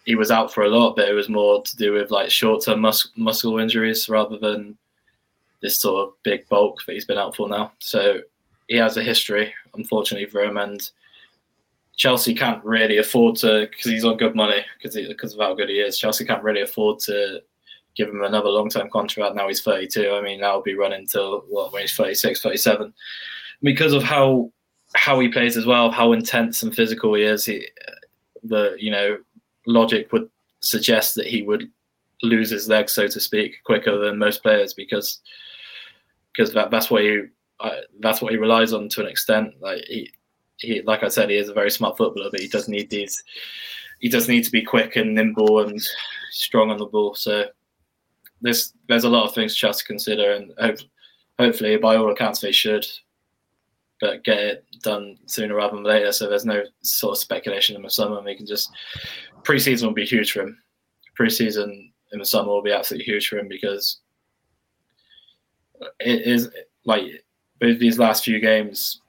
[0.04, 2.64] he was out for a lot, but it was more to do with like short
[2.64, 4.78] term mus- muscle injuries rather than
[5.60, 7.72] this sort of big bulk that he's been out for now.
[7.80, 8.20] So
[8.68, 10.88] he has a history, unfortunately for him, and
[11.96, 15.68] Chelsea can't really afford to because he's on good money because because of how good
[15.68, 15.98] he is.
[15.98, 17.40] Chelsea can't really afford to
[17.96, 19.34] give him another long term contract.
[19.34, 20.10] Now he's 32.
[20.10, 22.92] I mean, that'll be running till what when he's 36, 37.
[23.62, 24.52] Because of how
[24.94, 27.44] how he plays as well, how intense and physical he is.
[27.44, 27.66] He,
[28.44, 29.18] the you know
[29.66, 30.28] logic would
[30.60, 31.70] suggest that he would
[32.22, 35.20] lose his legs, so to speak, quicker than most players because
[36.32, 37.22] because that, that's what he
[37.60, 39.54] uh, that's what he relies on to an extent.
[39.60, 40.10] Like he,
[40.58, 43.22] he, like I said, he is a very smart footballer, but he does need these.
[44.00, 45.80] He does need to be quick and nimble and
[46.30, 47.14] strong on the ball.
[47.14, 47.46] So
[48.40, 50.78] there's there's a lot of things to consider, and hope,
[51.38, 52.86] hopefully, by all accounts, they should,
[54.00, 56.12] but get it done sooner rather than later.
[56.12, 58.20] So there's no sort of speculation in the summer.
[58.20, 58.70] We can just
[59.42, 60.58] preseason will be huge for him.
[61.18, 64.00] Preseason in the summer will be absolutely huge for him because
[66.00, 66.50] it is
[66.84, 67.04] like
[67.60, 69.00] these last few games.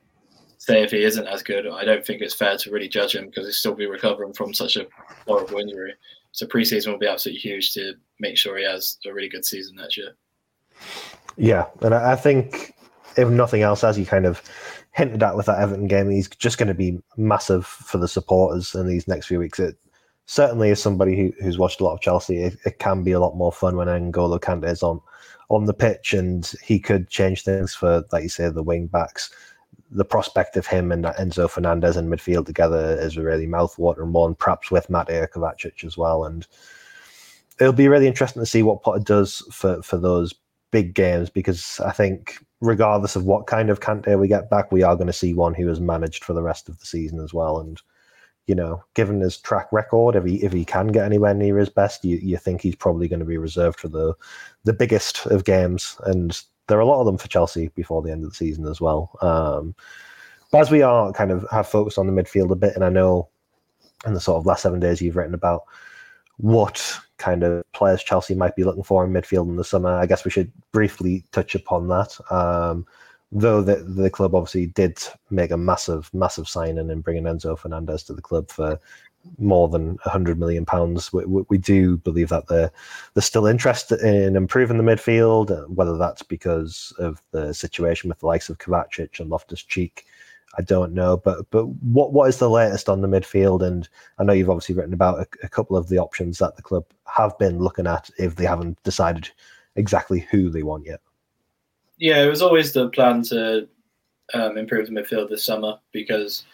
[0.68, 3.28] Say if he isn't as good, I don't think it's fair to really judge him
[3.28, 4.86] because he'll still be recovering from such a
[5.26, 5.94] horrible injury.
[6.34, 9.78] So preseason will be absolutely huge to make sure he has a really good season
[9.78, 10.16] next year.
[11.38, 12.76] Yeah, and I think
[13.16, 14.44] if nothing else, as you kind of
[14.92, 18.76] hinted at with that Everton game, he's just going to be massive for the supporters
[18.76, 19.60] in these next few weeks.
[19.60, 19.78] It
[20.26, 23.20] certainly, as somebody who, who's watched a lot of Chelsea, it, it, can be a
[23.20, 25.00] lot more fun when N'Golo Kante is on
[25.50, 29.32] on the pitch, and he could change things for, like you say, the wing backs.
[29.90, 34.36] The prospect of him and Enzo Fernandez in midfield together is a really mouthwatering one,
[34.36, 36.26] perhaps with Mateo Kovacic as well.
[36.26, 36.46] And
[37.60, 40.34] it'll be really interesting to see what Potter does for, for those
[40.72, 44.84] big games because I think regardless of what kind of Kante we get back, we
[44.84, 47.34] are going to see one who is managed for the rest of the season as
[47.34, 47.60] well.
[47.60, 47.82] And
[48.48, 51.70] you know, given his track record, if he if he can get anywhere near his
[51.70, 54.14] best, you, you think he's probably going to be reserved for the
[54.64, 58.12] the biggest of games, and there are a lot of them for Chelsea before the
[58.12, 59.12] end of the season as well.
[59.22, 59.76] Um,
[60.52, 62.90] but as we are kind of have focused on the midfield a bit, and I
[62.90, 63.30] know
[64.06, 65.64] in the sort of last seven days you've written about
[66.38, 69.90] what kind of players Chelsea might be looking for in midfield in the summer.
[69.90, 72.16] I guess we should briefly touch upon that.
[72.32, 72.86] Um,
[73.32, 75.00] though the, the club obviously did
[75.30, 78.80] make a massive, massive signing in bringing Enzo Fernandez to the club for
[79.38, 81.12] more than 100 million pounds.
[81.14, 82.72] We, we, do believe that they're,
[83.14, 88.20] they're still interested in improving the midfield, uh, whether that's because of the situation with
[88.20, 90.06] the likes of Kovacic and Loftus Cheek.
[90.58, 93.62] I don't know, but but what what is the latest on the midfield?
[93.62, 93.88] And
[94.18, 96.86] I know you've obviously written about a, a couple of the options that the club
[97.06, 99.30] have been looking at if they haven't decided
[99.76, 101.02] exactly who they want yet.
[101.98, 103.68] Yeah, it was always the plan to
[104.34, 106.46] um, improve the midfield this summer because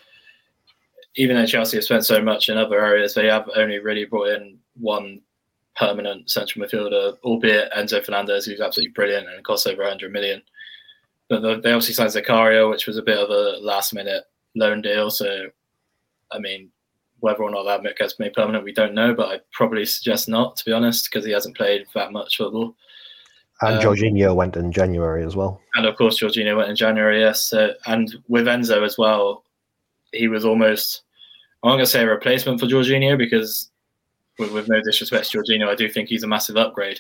[1.15, 4.29] even though Chelsea have spent so much in other areas, they have only really brought
[4.29, 5.21] in one
[5.75, 10.41] permanent central midfielder, albeit Enzo Fernandez, who's absolutely brilliant and costs over 100 million.
[11.29, 14.23] But they obviously signed Zakaria, which was a bit of a last minute
[14.55, 15.09] loan deal.
[15.09, 15.47] So,
[16.31, 16.69] I mean,
[17.19, 20.57] whether or not that gets made permanent, we don't know, but I'd probably suggest not,
[20.57, 22.75] to be honest, because he hasn't played that much football.
[23.61, 25.61] And um, Jorginho went in January as well.
[25.75, 27.53] And of course, Jorginho went in January, yes.
[27.53, 29.45] Uh, and with Enzo as well,
[30.13, 31.01] he was almost,
[31.63, 33.69] I'm to say a replacement for Jorginho because,
[34.39, 36.99] with, with, no disrespect to Jorginho, I do think he's a massive upgrade.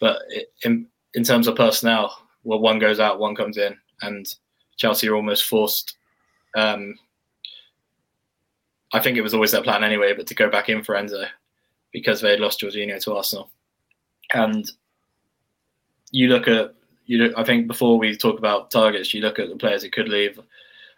[0.00, 0.22] But
[0.62, 3.76] in, in terms of personnel, well, one goes out, one comes in.
[4.02, 4.26] And
[4.76, 5.96] Chelsea are almost forced.
[6.56, 6.94] Um,
[8.92, 11.26] I think it was always their plan anyway, but to go back in for Enzo
[11.92, 13.50] because they lost Jorginho to Arsenal.
[14.32, 14.70] And
[16.10, 16.74] you look at
[17.06, 17.18] you.
[17.18, 20.08] Look, I think before we talk about targets, you look at the players who could
[20.08, 20.38] leave.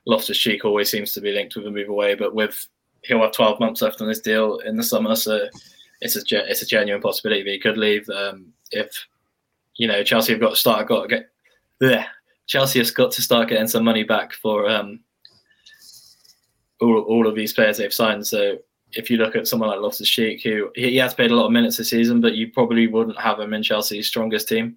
[0.07, 2.69] Loftus Cheek always seems to be linked with a move away, but with
[3.03, 5.47] he'll have 12 months left on his deal in the summer, so
[6.01, 8.09] it's a it's a genuine possibility that he could leave.
[8.09, 8.91] Um, if
[9.77, 11.29] you know Chelsea have got to start, got to get
[11.81, 12.07] yeah,
[12.47, 15.01] Chelsea has got to start getting some money back for um,
[16.81, 18.27] all all of these players they've signed.
[18.27, 18.59] So
[18.93, 21.53] if you look at someone like Loftus Cheek, who he has played a lot of
[21.53, 24.77] minutes this season, but you probably wouldn't have him in Chelsea's strongest team,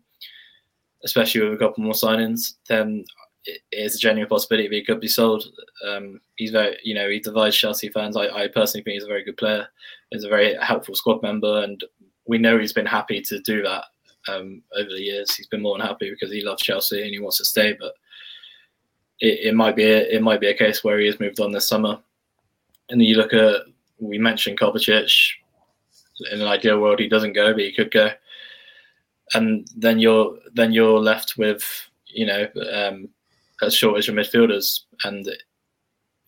[1.04, 3.06] especially with a couple more signings, then
[3.46, 5.46] it is a genuine possibility that he could be sold.
[5.88, 8.18] Um, he's very, you know, he divides Chelsea fans.
[8.18, 9.68] I, I personally think he's a very good player.
[10.12, 11.84] He's a very helpful squad member, and
[12.26, 13.86] we know he's been happy to do that
[14.28, 15.36] um, over the years.
[15.36, 17.76] He's been more than happy because he loves Chelsea and he wants to stay.
[17.80, 17.94] But
[19.20, 21.52] it, it might be a, it might be a case where he has moved on
[21.52, 22.00] this summer.
[22.90, 23.62] And you look at
[24.00, 25.32] we mentioned Kovacic.
[26.32, 28.12] In an ideal world, he doesn't go, but he could go.
[29.34, 31.64] And then you're then you're left with
[32.08, 33.08] you know um,
[33.62, 35.28] a as your midfielders, and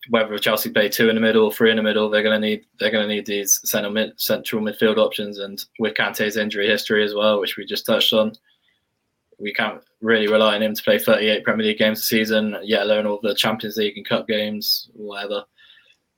[0.08, 2.46] whether Chelsea play two in the middle or three in the middle, they're going to
[2.46, 5.38] need they're going to need these central mid, central midfield options.
[5.38, 8.32] And with Kante's injury history as well, which we just touched on,
[9.38, 12.82] we can't really rely on him to play 38 Premier League games a season, yet
[12.82, 15.44] alone all the Champions League and Cup games, whatever.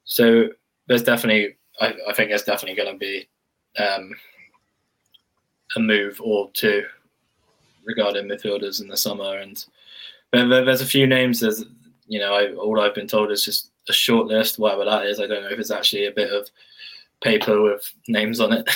[0.05, 0.49] So
[0.87, 3.29] there's definitely, I, I think there's definitely going to be
[3.83, 4.15] um,
[5.77, 6.85] a move or two
[7.85, 9.39] regarding midfielders in the summer.
[9.39, 9.65] And
[10.35, 11.41] there's a few names.
[11.41, 11.65] There's,
[12.07, 15.21] you know, I, all I've been told is just a short list, whatever that is.
[15.21, 16.49] I don't know if it's actually a bit of
[17.23, 18.71] paper with names on it.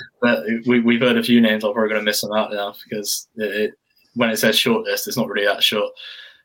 [0.20, 1.64] but we, we've heard a few names.
[1.64, 3.72] I'm probably going to miss them out now because it,
[4.14, 5.92] when it says short list, it's not really that short.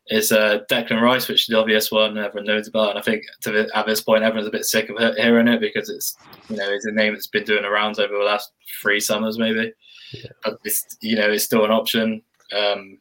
[0.07, 2.91] It's uh, Declan Rice, which is the obvious one everyone knows about.
[2.91, 5.89] And I think to, at this point, everyone's a bit sick of hearing it because
[5.89, 6.17] it's,
[6.49, 9.37] you know, it's a name that's been doing the rounds over the last three summers,
[9.37, 9.71] maybe.
[10.11, 10.31] Yeah.
[10.43, 12.23] But it's, you know, it's still an option.
[12.57, 12.97] Um,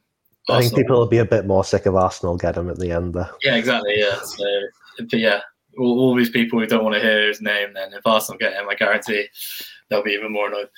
[0.49, 2.91] I think people will be a bit more sick of Arsenal get him at the
[2.91, 3.29] end, though.
[3.43, 3.95] Yeah, exactly.
[3.97, 4.19] Yeah.
[4.21, 4.45] So,
[4.99, 5.41] but yeah,
[5.77, 8.53] all, all, these people who don't want to hear his name, then if Arsenal get
[8.53, 9.27] him, I guarantee
[9.89, 10.69] they'll be even more annoyed.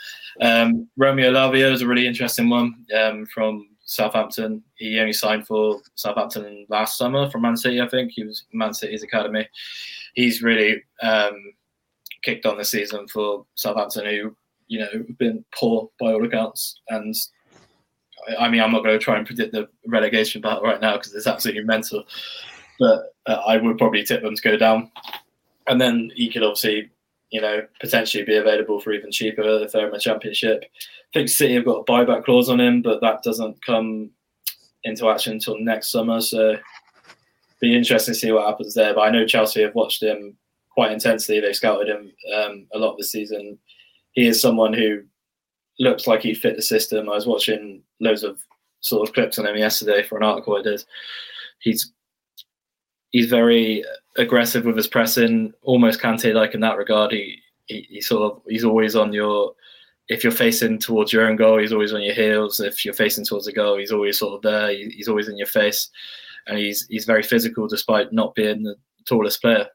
[0.41, 4.63] Um, Romeo Lavia is a really interesting one um, from Southampton.
[4.75, 8.11] He only signed for Southampton last summer from Man City, I think.
[8.13, 9.47] He was Man City's academy.
[10.13, 11.35] He's really um,
[12.23, 14.35] kicked on the season for Southampton, who
[14.67, 16.79] you know have been poor by all accounts.
[16.89, 17.13] And
[18.39, 21.13] I mean, I'm not going to try and predict the relegation battle right now because
[21.13, 22.03] it's absolutely mental.
[22.79, 24.91] But uh, I would probably tip them to go down.
[25.67, 26.89] And then he could obviously,
[27.31, 30.63] you know, potentially be available for even cheaper if they're in the championship.
[30.63, 34.11] I think City have got a buyback clause on him, but that doesn't come
[34.83, 36.21] into action until next summer.
[36.21, 36.57] So
[37.59, 38.93] be interesting to see what happens there.
[38.93, 40.35] But I know Chelsea have watched him
[40.71, 41.39] quite intensely.
[41.39, 43.57] They've scouted him um, a lot this season.
[44.13, 45.03] He is someone who
[45.81, 47.09] looks like he fit the system.
[47.09, 48.39] I was watching loads of
[48.81, 50.83] sort of clips on him yesterday for an article I did.
[51.59, 51.91] He's
[53.09, 53.83] he's very
[54.17, 57.11] aggressive with his pressing, almost Kante like in that regard.
[57.11, 59.53] He, he he sort of he's always on your
[60.07, 62.59] if you're facing towards your own goal, he's always on your heels.
[62.59, 64.69] If you're facing towards the goal, he's always sort of there.
[64.71, 65.89] He's always in your face,
[66.47, 68.75] and he's he's very physical despite not being the
[69.07, 69.65] tallest player.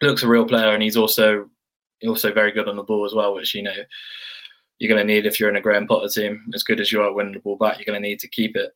[0.00, 1.48] He looks a real player, and he's also
[2.04, 3.72] also very good on the ball as well, which you know
[4.78, 6.50] you're going to need if you're in a Graham Potter team.
[6.54, 8.56] As good as you are winning the ball back, you're going to need to keep
[8.56, 8.74] it.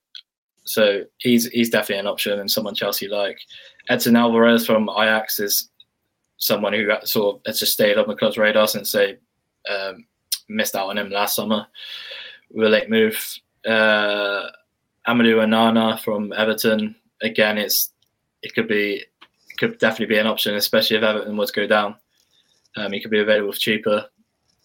[0.64, 3.40] So he's he's definitely an option and someone Chelsea like.
[3.88, 5.70] Edson Alvarez from Ajax is
[6.36, 9.16] someone who sort of has just stayed on the club's radar since they
[9.68, 10.06] um,
[10.48, 11.66] missed out on him last summer
[12.50, 13.16] with a late move.
[13.66, 14.48] Uh,
[15.06, 16.94] Amadou Onana from Everton.
[17.22, 17.92] Again, it's
[18.42, 19.04] it could be
[19.58, 21.96] could definitely be an option, especially if Everton was to go down.
[22.76, 24.06] Um, he could be available for cheaper.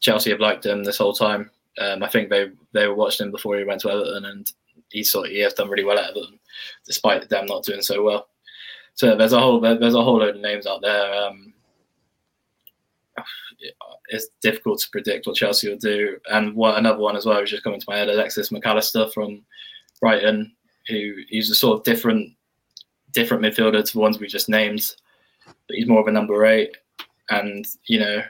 [0.04, 1.50] Chelsea have liked him this whole time.
[1.80, 4.52] Um, I think they they were watching him before he went to Everton, and
[4.90, 6.38] he sort he has done really well at Everton,
[6.86, 8.27] despite them not doing so well.
[8.94, 11.13] So there's a whole there's a whole load of names out there.
[11.23, 11.54] Um,
[14.10, 16.17] it's difficult to predict what Chelsea will do.
[16.30, 19.08] And what another one as well was just coming to my head, Alexis Mac Allister
[19.10, 19.42] from
[20.02, 20.54] Brighton,
[20.90, 22.34] who he's a sort of different
[23.13, 24.84] different midfielder to the ones we just named,
[25.46, 26.75] but he's more of a number eight.
[27.30, 28.21] And you know,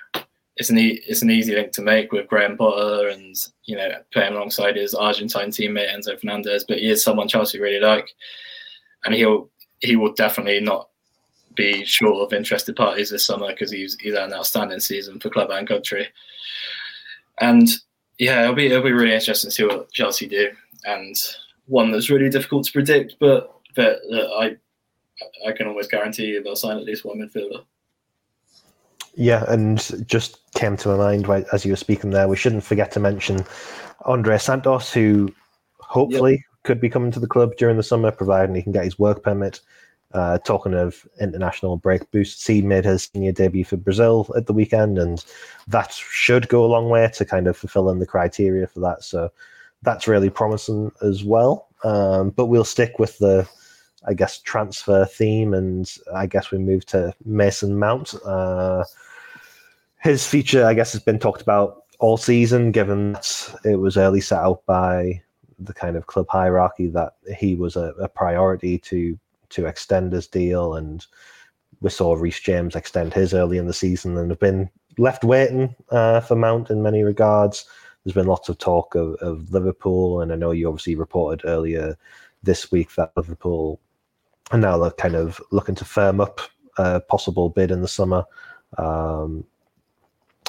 [0.56, 3.36] it's an e- it's an easy link to make with Graham Potter and
[3.66, 6.64] you know playing alongside his Argentine teammate Enzo Fernandez.
[6.64, 8.10] But he is someone Chelsea really like,
[9.06, 9.50] and he'll
[9.80, 10.90] he will definitely not
[11.56, 15.30] be short of interested parties this summer because he's he's had an outstanding season for
[15.30, 16.08] club and country.
[17.40, 17.68] And
[18.20, 20.52] yeah, it'll be it'll be really interesting to see what Chelsea do,
[20.86, 21.16] and
[21.66, 24.00] one that's really difficult to predict, but that
[24.38, 24.56] I
[25.48, 27.64] I can almost guarantee they'll sign at least one midfielder.
[29.16, 32.28] Yeah, and just came to my mind right, as you were speaking there.
[32.28, 33.46] We shouldn't forget to mention
[34.08, 35.34] Andrey Santos, who
[35.80, 36.42] hopefully yep.
[36.64, 39.24] could be coming to the club during the summer, providing he can get his work
[39.24, 39.62] permit.
[40.14, 44.54] Uh, talking of international break boosts, he made his senior debut for Brazil at the
[44.54, 45.26] weekend, and
[45.68, 49.04] that should go a long way to kind of fulfilling the criteria for that.
[49.04, 49.32] So
[49.82, 51.68] that's really promising as well.
[51.84, 53.50] Um, but we'll stick with the,
[54.08, 58.14] I guess, transfer theme, and I guess we move to Mason Mount.
[58.24, 58.84] Uh,
[60.04, 64.20] his future, I guess, has been talked about all season, given that it was early
[64.20, 65.22] set out by
[65.60, 69.18] the kind of club hierarchy that he was a, a priority to
[69.50, 71.06] to extend his deal, and
[71.82, 75.74] we saw Reece James extend his early in the season, and have been left waiting
[75.90, 77.66] uh, for Mount in many regards.
[78.04, 81.98] There's been lots of talk of, of Liverpool, and I know you obviously reported earlier
[82.42, 83.80] this week that Liverpool
[84.52, 86.42] are now kind of looking to firm up
[86.78, 88.26] a possible bid in the summer.
[88.78, 89.46] Um,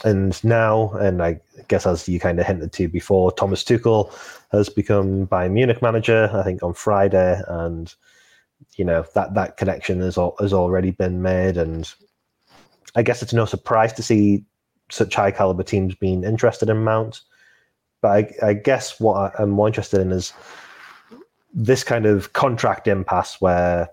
[0.05, 4.13] and now, and I guess as you kind of hinted to before, Thomas Tuchel
[4.53, 6.31] has become Bayern Munich manager.
[6.33, 7.93] I think on Friday, and
[8.77, 11.93] you know that that connection has has already been made, and
[12.95, 14.45] I guess it's no surprise to see
[14.91, 17.23] such high caliber teams being interested in Mount.
[18.03, 18.11] But
[18.43, 20.35] I, I guess what I'm more interested in is
[21.55, 23.89] this kind of contract impasse where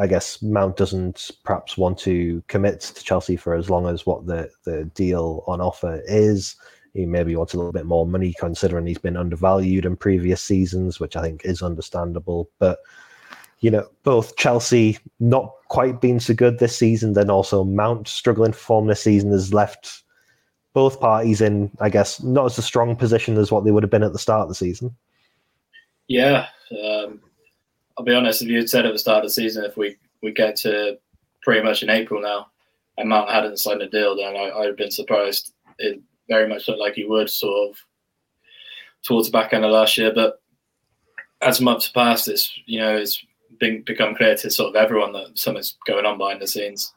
[0.00, 4.26] I guess Mount doesn't perhaps want to commit to Chelsea for as long as what
[4.26, 6.56] the, the deal on offer is.
[6.94, 10.98] He maybe wants a little bit more money considering he's been undervalued in previous seasons,
[10.98, 12.48] which I think is understandable.
[12.58, 12.78] But,
[13.60, 18.52] you know, both Chelsea not quite being so good this season, then also Mount struggling
[18.52, 20.02] for form this season has left
[20.72, 23.90] both parties in, I guess, not as a strong position as what they would have
[23.90, 24.96] been at the start of the season.
[26.08, 26.46] Yeah,
[26.82, 27.20] um,
[28.00, 28.40] I'll be honest.
[28.40, 30.96] If you had said at the start of the season, if we we get to
[31.42, 32.46] pretty much in April now,
[32.96, 35.52] and Mount hadn't signed a deal, then I, I'd have been surprised.
[35.76, 37.76] It very much looked like he would, sort of
[39.02, 40.12] towards the back end of last year.
[40.14, 40.40] But
[41.42, 43.22] as months passed, it's you know it's
[43.58, 46.94] been become clear to sort of everyone that something's going on behind the scenes.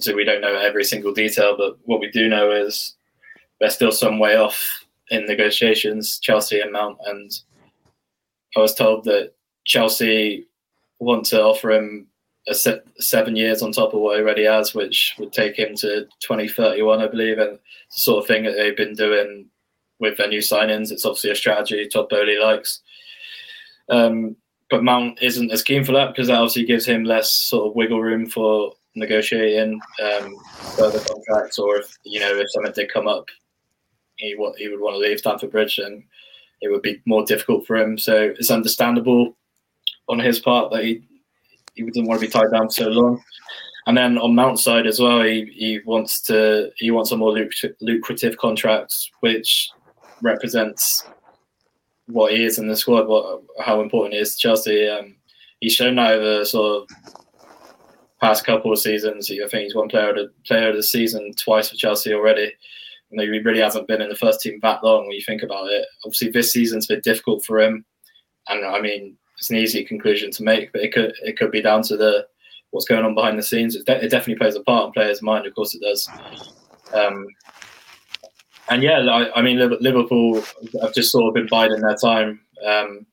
[0.00, 2.96] So we don't know every single detail, but what we do know is
[3.60, 6.98] they're still some way off in negotiations, Chelsea and Mount.
[7.06, 7.30] And
[8.56, 9.34] I was told that
[9.70, 10.48] Chelsea
[10.98, 12.08] want to offer him
[12.48, 15.76] a se- seven years on top of what he already has, which would take him
[15.76, 17.38] to 2031, I believe.
[17.38, 17.60] And the
[17.90, 19.46] sort of thing that they've been doing
[20.00, 20.90] with their new signings.
[20.90, 22.80] It's obviously a strategy Todd Boehly likes.
[23.88, 24.34] Um,
[24.70, 27.76] but Mount isn't as keen for that because that obviously gives him less sort of
[27.76, 30.36] wiggle room for negotiating um,
[30.76, 33.26] further contracts, or if you know if something did come up
[34.16, 36.02] he he would want to leave Stamford Bridge, and
[36.60, 37.98] it would be more difficult for him.
[37.98, 39.36] So it's understandable
[40.10, 41.02] on his part that he
[41.74, 43.22] he doesn't want to be tied down so long.
[43.86, 47.36] And then on Mount's side as well, he, he wants to he wants a more
[47.80, 49.70] lucrative contract, which
[50.20, 51.04] represents
[52.06, 54.88] what he is in the squad, what how important he is to Chelsea.
[54.88, 55.16] Um,
[55.60, 56.88] he's shown that over sort of
[58.20, 59.30] past couple of seasons.
[59.30, 62.52] I think he's one player of the, player of the season twice for Chelsea already
[63.10, 65.42] you know, he really hasn't been in the first team that long when you think
[65.42, 65.86] about it.
[66.04, 67.84] Obviously, this season's been difficult for him,
[68.48, 71.62] and I mean, it's an easy conclusion to make, but it could it could be
[71.62, 72.26] down to the
[72.70, 73.74] what's going on behind the scenes.
[73.74, 76.08] It, de- it definitely plays a part in players' mind, of course, it does.
[76.92, 77.26] Um,
[78.68, 80.40] and yeah, I, I, mean, Liverpool
[80.80, 82.40] have just sort of been biding their time.
[82.64, 83.06] Um,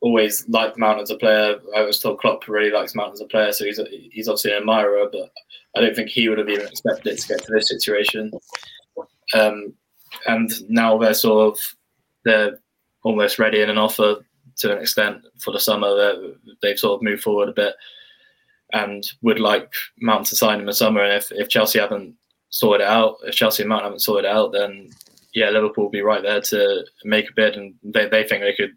[0.00, 1.60] always liked Mount as a player.
[1.76, 3.78] I was told Klopp really likes Mount as a player, so he's
[4.10, 5.06] he's obviously an admirer.
[5.12, 5.30] But
[5.76, 8.32] I don't think he would have even expected it to get to this situation.
[9.34, 9.74] Um,
[10.26, 11.60] and now they're sort of
[12.24, 12.58] they're
[13.04, 14.24] almost ready in an offer
[14.60, 15.94] to an extent for the summer.
[15.94, 16.32] They're,
[16.62, 17.74] they've sort of moved forward a bit
[18.72, 21.02] and would like Mount to sign in the summer.
[21.02, 22.14] And if, if Chelsea haven't
[22.50, 24.90] sorted it out, if Chelsea and Mount haven't sorted it out, then
[25.34, 28.54] yeah, Liverpool will be right there to make a bid, and they, they think they
[28.54, 28.72] could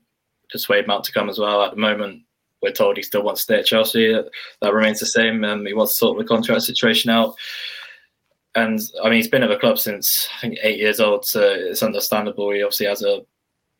[0.51, 1.63] persuade Mount to come as well.
[1.63, 2.21] At the moment,
[2.61, 4.13] we're told he still wants to stay at Chelsea.
[4.61, 5.43] That remains the same.
[5.43, 7.35] Um, he wants to sort the contract situation out
[8.55, 11.41] and I mean he's been at the club since I think eight years old, so
[11.41, 12.51] it's understandable.
[12.51, 13.21] He obviously has a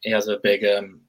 [0.01, 1.01] he has a big um,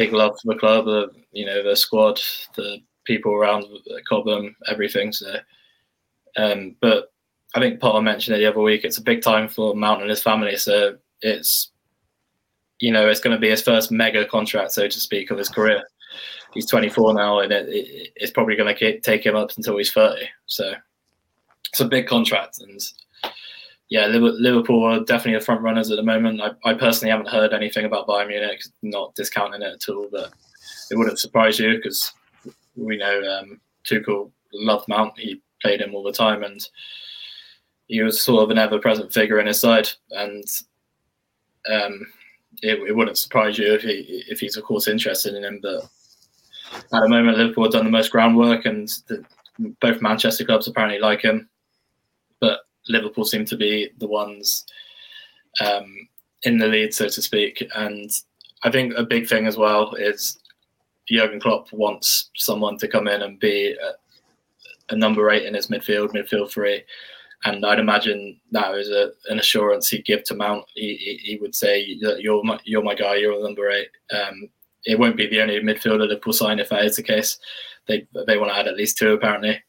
[0.00, 2.18] big love for the club, the you know the squad,
[2.56, 3.66] the people around
[4.08, 5.12] Cobham, everything.
[5.12, 5.36] So,
[6.38, 7.12] um, but
[7.54, 8.84] I think Potter mentioned it the other week.
[8.84, 11.70] It's a big time for Mount and his family, so it's
[12.78, 15.50] you know it's going to be his first mega contract, so to speak, of his
[15.50, 15.82] career.
[16.54, 19.92] He's 24 now, and it, it, it's probably going to take him up until he's
[19.92, 20.22] 30.
[20.46, 20.72] So
[21.68, 22.80] it's a big contract, and
[23.90, 26.40] yeah, Liverpool are definitely the front runners at the moment.
[26.40, 30.32] I, I personally haven't heard anything about Bayern Munich, not discounting it at all, but
[30.92, 32.12] it wouldn't surprise you because
[32.76, 35.18] we know um, Tuchel loved Mount.
[35.18, 36.64] He played him all the time, and
[37.88, 39.88] he was sort of an ever-present figure in his side.
[40.12, 40.44] And
[41.68, 42.06] um,
[42.62, 45.58] it, it, wouldn't surprise you if he if he's of course interested in him.
[45.60, 45.82] But
[46.72, 49.24] at the moment, Liverpool have done the most groundwork, and the,
[49.80, 51.49] both Manchester clubs apparently like him.
[52.90, 54.64] Liverpool seem to be the ones
[55.60, 56.08] um,
[56.42, 57.66] in the lead, so to speak.
[57.74, 58.10] And
[58.62, 60.38] I think a big thing as well is
[61.08, 65.68] Jurgen Klopp wants someone to come in and be a, a number eight in his
[65.68, 66.82] midfield, midfield three.
[67.44, 70.66] And I'd imagine that is a, an assurance he'd give to Mount.
[70.74, 73.88] He, he, he would say that you're my, you're my guy, you're a number eight.
[74.12, 74.50] Um,
[74.84, 77.38] it won't be the only midfielder Liverpool sign if that is the case.
[77.86, 79.62] They they want to add at least two apparently,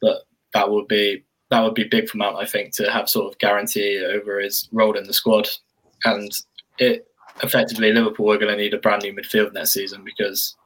[0.00, 0.22] but
[0.54, 3.38] that would be that would be big for Mount, I think, to have sort of
[3.38, 5.46] guarantee over his role in the squad.
[6.04, 6.32] And
[6.78, 7.06] it
[7.42, 10.56] effectively Liverpool are going to need a brand new midfield next season because,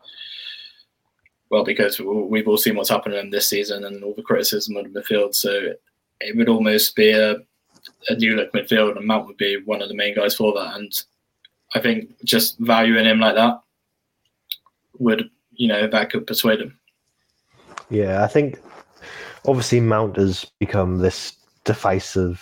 [1.50, 5.00] well, because we've all seen what's happening this season and all the criticism of the
[5.00, 5.34] midfield.
[5.34, 5.72] So
[6.20, 7.34] it would almost be a,
[8.08, 10.76] a new look midfield, and Mount would be one of the main guys for that.
[10.76, 10.92] And
[11.74, 13.60] I think just valuing him like that
[15.00, 16.78] would, you know, that could persuade him.
[17.90, 18.60] Yeah, I think
[19.46, 22.38] obviously Mount has become this divisive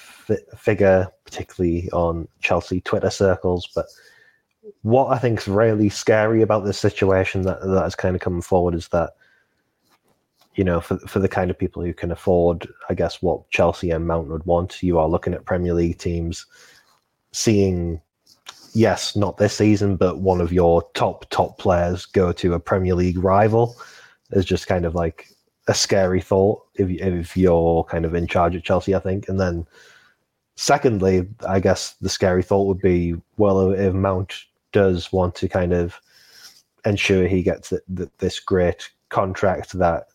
[0.57, 3.69] figure, particularly on Chelsea Twitter circles.
[3.75, 3.87] But
[4.83, 8.41] what I think is really scary about this situation that that has kind of come
[8.41, 9.11] forward is that
[10.55, 13.91] you know for for the kind of people who can afford, I guess, what Chelsea
[13.91, 16.47] and Mount would want, you are looking at Premier League teams
[17.33, 18.01] seeing.
[18.77, 22.97] Yes, not this season, but one of your top top players go to a Premier
[22.97, 23.77] League rival
[24.33, 25.29] is just kind of like
[25.67, 29.29] a scary thought if if you're kind of in charge at Chelsea, I think.
[29.29, 29.67] And then,
[30.57, 34.35] secondly, I guess the scary thought would be, well, if Mount
[34.73, 36.01] does want to kind of
[36.85, 40.09] ensure he gets the, the, this great contract that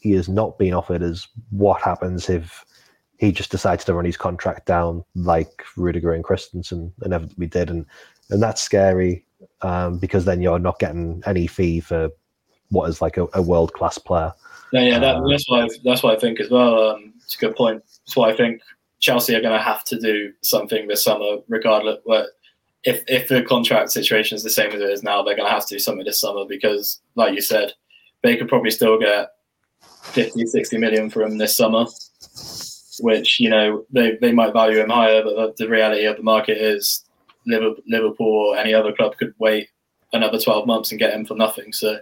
[0.00, 2.64] he has not been offered, is what happens if
[3.18, 7.86] he just decides to run his contract down like Rudiger and Christensen inevitably did, and
[8.30, 9.24] and that's scary
[9.62, 12.10] um, because then you're not getting any fee for
[12.70, 14.32] what is like a, a world class player.
[14.72, 16.90] Yeah, yeah, that, uh, that's why I, that's what I think as well.
[16.90, 17.82] Um, it's a good point.
[18.06, 18.60] That's why I think
[19.00, 21.98] Chelsea are going to have to do something this summer, regardless.
[22.06, 22.30] But
[22.84, 25.54] if if the contract situation is the same as it is now, they're going to
[25.54, 27.72] have to do something this summer because, like you said,
[28.22, 29.30] they could probably still get
[30.02, 31.86] 50, 60 million for him this summer,
[33.00, 35.22] which you know they they might value him higher.
[35.22, 37.04] But the, the reality of the market is
[37.46, 39.68] Liverpool or any other club could wait
[40.12, 41.72] another 12 months and get him for nothing.
[41.72, 41.98] So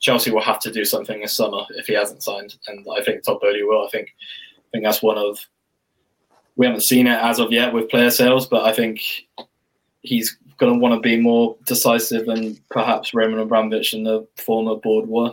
[0.00, 3.22] Chelsea will have to do something this summer if he hasn't signed, and I think
[3.22, 3.86] Todd Boehly will.
[3.86, 4.08] I think
[4.58, 5.38] I think that's one of
[6.56, 9.02] we haven't seen it as of yet with player sales, but I think
[10.02, 14.76] he's going to want to be more decisive than perhaps Roman Abramovich and the former
[14.76, 15.32] board were.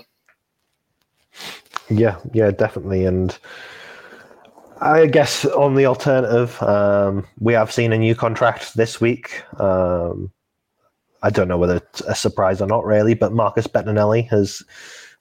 [1.90, 3.38] Yeah, yeah, definitely, and.
[4.80, 9.42] I guess on the alternative, um, we have seen a new contract this week.
[9.60, 10.32] Um,
[11.24, 14.64] I don't know whether it's a surprise or not, really, but Marcus Bettinelli has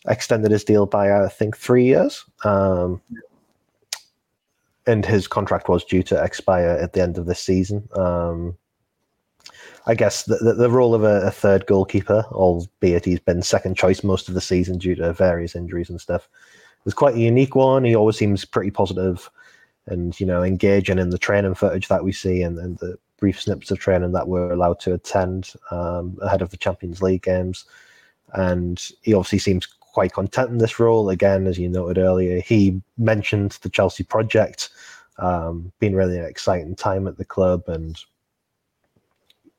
[0.09, 2.25] extended his deal by, I think, three years.
[2.45, 3.01] Um,
[4.87, 7.89] and his contract was due to expire at the end of this season.
[7.95, 8.57] Um,
[9.87, 13.77] I guess the, the, the role of a, a, third goalkeeper, albeit he's been second
[13.77, 16.29] choice most of the season due to various injuries and stuff,
[16.87, 17.85] is quite a unique one.
[17.85, 19.31] He always seems pretty positive
[19.87, 23.41] and, you know, engaging in the training footage that we see and, and the brief
[23.41, 27.65] snippets of training that we're allowed to attend um, ahead of the Champions League games.
[28.35, 31.09] And he obviously seems quite content in this role.
[31.09, 34.69] Again, as you noted earlier, he mentioned the Chelsea project,
[35.19, 37.63] um, being really an exciting time at the club.
[37.69, 37.99] And,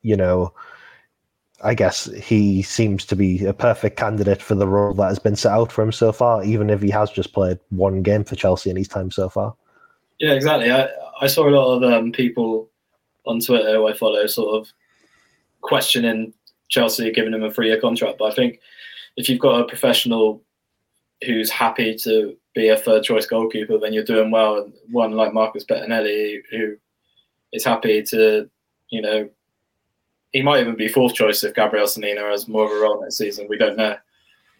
[0.03, 0.53] you know,
[1.63, 5.35] I guess he seems to be a perfect candidate for the role that has been
[5.35, 8.35] set out for him so far, even if he has just played one game for
[8.35, 9.55] Chelsea in his time so far.
[10.19, 10.71] Yeah, exactly.
[10.71, 10.87] I,
[11.19, 12.66] I saw a lot of um, people
[13.27, 14.71] on Twitter who I follow sort of
[15.61, 16.33] questioning
[16.69, 18.17] Chelsea giving him a three year contract.
[18.19, 18.59] But I think
[19.15, 20.41] if you've got a professional
[21.25, 24.57] who's happy to be a third choice goalkeeper, then you're doing well.
[24.57, 26.75] And one like Marcus Bettinelli, who
[27.53, 28.49] is happy to,
[28.89, 29.29] you know,
[30.31, 33.17] he might even be fourth choice if Gabriel Slonina has more of a role next
[33.17, 33.47] season.
[33.49, 33.95] We don't know.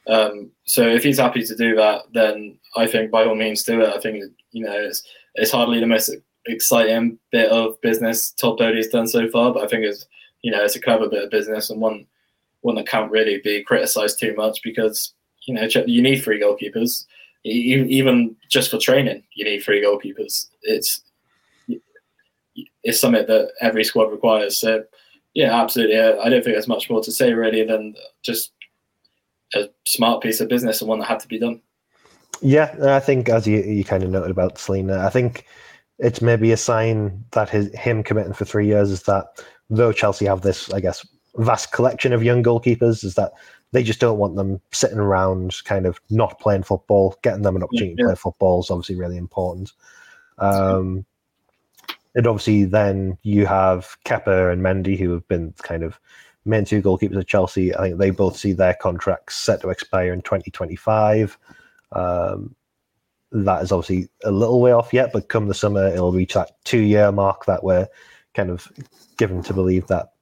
[0.08, 3.82] Um, so if he's happy to do that, then I think by all means do
[3.82, 3.94] it.
[3.94, 5.04] I think you know it's
[5.36, 6.16] it's hardly the most
[6.48, 10.06] exciting bit of business Todd Boehly's done so far, but I think it's
[10.42, 12.06] you know it's a clever bit of business and one
[12.62, 15.14] one that can't really be criticised too much because
[15.46, 17.06] you know you need three goalkeepers.
[17.44, 20.48] Even just for training you need three goalkeepers.
[20.64, 21.02] It's
[22.84, 24.60] it's something that every squad requires.
[24.60, 24.84] So
[25.34, 26.00] yeah absolutely.
[26.00, 28.52] I don't think there's much more to say really than just
[29.54, 31.62] a smart piece of business and one that had to be done.
[32.42, 35.46] Yeah i think as you, you kind of noted about Slonina, i think
[36.00, 40.26] it's maybe a sign that his him committing for three years is that though Chelsea
[40.26, 43.32] have this, I guess, vast collection of young goalkeepers, is that
[43.72, 47.16] they just don't want them sitting around, kind of not playing football.
[47.22, 48.14] Getting them an opportunity yeah, yeah.
[48.14, 49.74] to play football is obviously really important.
[50.38, 51.06] Um,
[52.16, 56.00] and obviously, then you have Kepa and Mendy, who have been kind of
[56.46, 57.76] main two goalkeepers of Chelsea.
[57.76, 61.38] I think they both see their contracts set to expire in 2025.
[61.92, 62.56] Um,
[63.32, 66.52] that is obviously a little way off yet, but come the summer, it'll reach that
[66.64, 67.88] two year mark that we're
[68.34, 68.68] kind of
[69.18, 70.14] given to believe that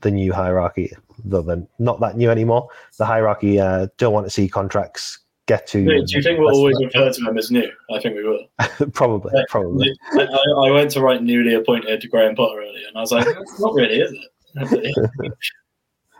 [0.00, 0.92] the new hierarchy,
[1.24, 2.68] though they're not that new anymore,
[2.98, 5.84] the hierarchy uh, don't want to see contracts get to.
[5.84, 7.68] Do you think we'll always refer to them as new?
[7.90, 8.46] I think we will.
[8.92, 9.92] probably, probably.
[10.12, 10.26] I,
[10.66, 13.26] I, went to write newly appointed Graham Potter earlier, and I was like,
[13.58, 14.12] not really, is
[14.54, 15.32] it?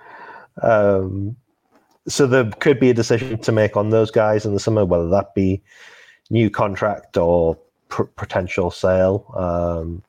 [0.62, 1.36] um,
[2.08, 5.08] so there could be a decision to make on those guys in the summer, whether
[5.10, 5.62] that be
[6.30, 7.58] new contract or
[7.88, 9.24] pr- potential sale.
[9.36, 10.02] Um,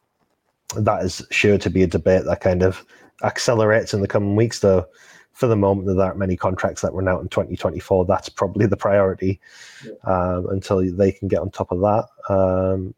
[0.75, 2.85] that is sure to be a debate that kind of
[3.23, 4.59] accelerates in the coming weeks.
[4.59, 4.85] Though,
[5.33, 8.05] for the moment, there aren't many contracts that run out in 2024.
[8.05, 9.39] That's probably the priority
[9.85, 9.93] yeah.
[10.03, 12.33] um, until they can get on top of that.
[12.33, 12.93] Um,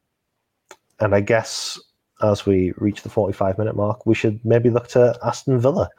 [0.99, 1.79] and I guess
[2.21, 5.89] as we reach the 45 minute mark, we should maybe look to Aston Villa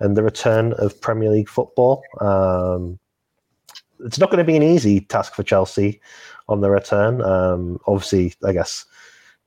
[0.00, 2.02] and the return of Premier League football.
[2.20, 2.98] Um,
[4.04, 6.00] it's not going to be an easy task for Chelsea
[6.48, 7.22] on the return.
[7.22, 8.84] Um, obviously, I guess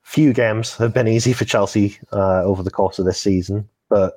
[0.04, 4.16] few games have been easy for Chelsea uh, over the course of this season, but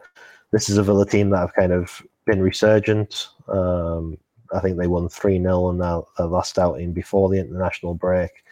[0.50, 3.28] this is a Villa team that have kind of been resurgent.
[3.48, 4.16] Um,
[4.54, 8.44] I think they won 3 0 in their, their last outing before the international break.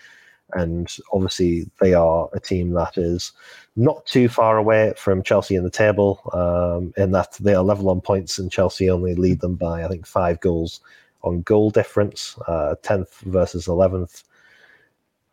[0.52, 3.32] And obviously, they are a team that is
[3.76, 7.88] not too far away from Chelsea in the table, um, in that they are level
[7.88, 10.80] on points, and Chelsea only lead them by, I think, five goals
[11.22, 14.24] on goal difference, uh, 10th versus 11th.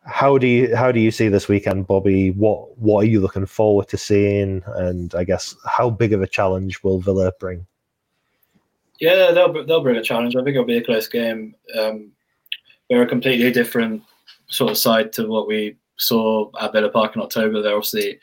[0.04, 2.30] How do you how do you see this weekend, Bobby?
[2.30, 4.62] What what are you looking forward to seeing?
[4.66, 7.66] And I guess how big of a challenge will Villa bring?
[9.00, 10.34] Yeah, they'll they'll bring a challenge.
[10.34, 11.54] I think it'll be a close game.
[11.78, 12.12] Um,
[12.88, 14.02] they're a completely different
[14.48, 17.60] sort of side to what we saw at Villa Park in October.
[17.60, 18.18] They're obviously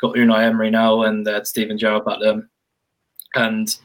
[0.00, 2.48] got Unai Emery now, and they had Steven Gerrard back then.
[3.34, 3.76] And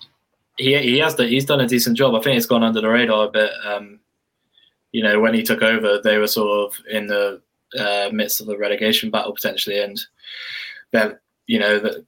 [0.62, 2.16] he he has the, he's done a decent job.
[2.16, 3.52] I think it's gone under the radar a bit.
[3.66, 4.00] Um,
[4.92, 7.42] you know, when he took over, they were sort of in the
[7.78, 10.00] uh, midst of the relegation battle potentially, and
[10.92, 12.06] then you know that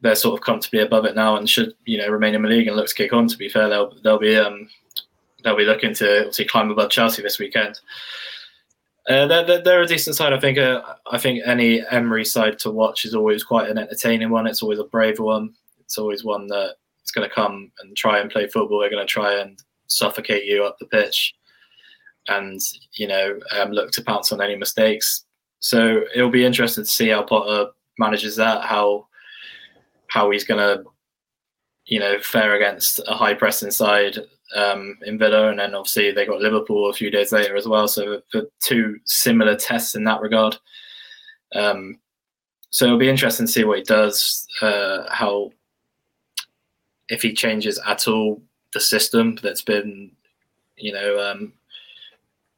[0.00, 2.66] they're sort of comfortably above it now and should you know remain in the league
[2.66, 3.28] and look to kick on.
[3.28, 4.68] To be fair, they'll they'll be um,
[5.44, 7.80] they'll be looking to obviously climb above Chelsea this weekend.
[9.08, 10.32] Uh, they're, they're, they're, a decent side.
[10.32, 10.58] I think.
[10.58, 10.80] Uh,
[11.10, 14.46] I think any Emery side to watch is always quite an entertaining one.
[14.46, 15.54] It's always a brave one.
[15.80, 18.80] It's always one that is going to come and try and play football.
[18.80, 21.34] They're going to try and suffocate you up the pitch,
[22.28, 22.60] and
[22.96, 25.24] you know um, look to pounce on any mistakes.
[25.60, 28.64] So it'll be interesting to see how Potter manages that.
[28.64, 29.06] How
[30.08, 30.84] how he's going to
[31.86, 34.18] you know fare against a high press inside
[34.54, 37.88] um, in Villa, and then obviously they got Liverpool a few days later as well.
[37.88, 40.56] So the two similar tests in that regard.
[41.54, 41.98] Um,
[42.70, 45.50] so it'll be interesting to see what he does, uh, how
[47.12, 48.42] if he changes at all
[48.72, 50.10] the system that's been,
[50.76, 51.52] you know, um,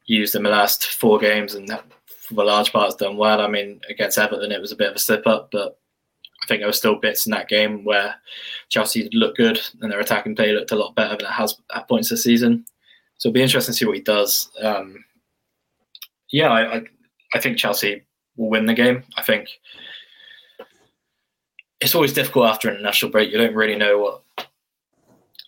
[0.07, 1.69] used in the last four games and
[2.07, 3.41] for the large part has done well.
[3.41, 5.77] I mean, against Everton, it was a bit of a slip up, but
[6.43, 8.15] I think there were still bits in that game where
[8.69, 11.89] Chelsea looked good and their attacking play looked a lot better than it has at
[11.89, 12.65] points this season.
[13.19, 14.51] So it'll be interesting to see what he does.
[14.63, 15.05] Um,
[16.31, 16.83] yeah, I, I,
[17.35, 18.05] I think Chelsea
[18.37, 19.03] will win the game.
[19.17, 19.49] I think
[21.81, 23.33] it's always difficult after an international break.
[23.33, 24.24] You don't really know what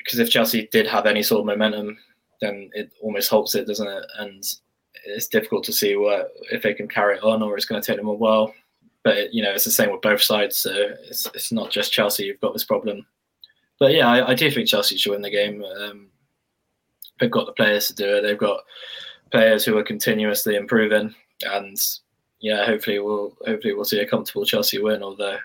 [0.07, 1.99] because if Chelsea did have any sort of momentum,
[2.41, 4.05] then it almost halts it, doesn't it?
[4.19, 4.43] And
[5.05, 7.87] it's difficult to see what if they can carry it on or it's going to
[7.87, 8.53] take them a while
[9.07, 10.59] but you know it's the same with both sides.
[10.59, 13.07] So it's it's not just Chelsea you've got this problem.
[13.79, 15.63] But yeah, I, I do think Chelsea should win the game.
[15.63, 16.09] Um,
[17.21, 18.23] they've got the players to do it.
[18.23, 18.65] They've got
[19.31, 21.77] players who are continuously improving, and
[22.41, 25.05] yeah, hopefully we'll hopefully we'll see a comfortable Chelsea win.
[25.05, 25.39] Although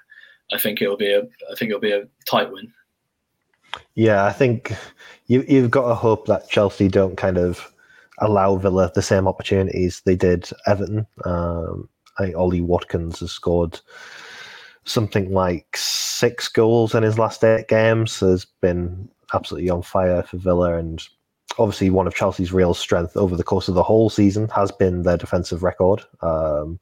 [0.51, 2.74] I think it'll be a I think it'll be a tight win.
[3.96, 4.74] Yeah, I think
[5.28, 7.74] you you've got to hope that Chelsea don't kind of
[8.20, 11.08] allow Villa the same opportunities they did Everton.
[11.26, 13.80] Um, I think Ollie Watkins has scored
[14.84, 18.20] something like six goals in his last eight games.
[18.20, 21.02] Has been absolutely on fire for Villa, and
[21.58, 25.04] obviously one of Chelsea's real strength over the course of the whole season has been
[25.04, 26.02] their defensive record.
[26.22, 26.80] Um,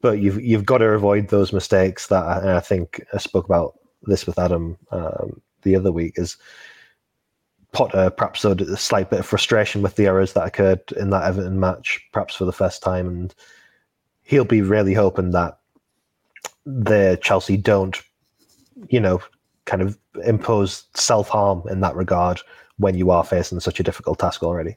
[0.00, 3.78] but you've you've got to avoid those mistakes that I, I think I spoke about
[4.06, 6.36] this with Adam um, the other week is
[7.72, 11.24] Potter perhaps showed a slight bit of frustration with the errors that occurred in that
[11.24, 13.34] Everton match, perhaps for the first time, and
[14.22, 15.58] he'll be really hoping that
[16.64, 18.00] the Chelsea don't,
[18.88, 19.20] you know,
[19.66, 22.40] kind of impose self harm in that regard
[22.78, 24.76] when you are facing such a difficult task already.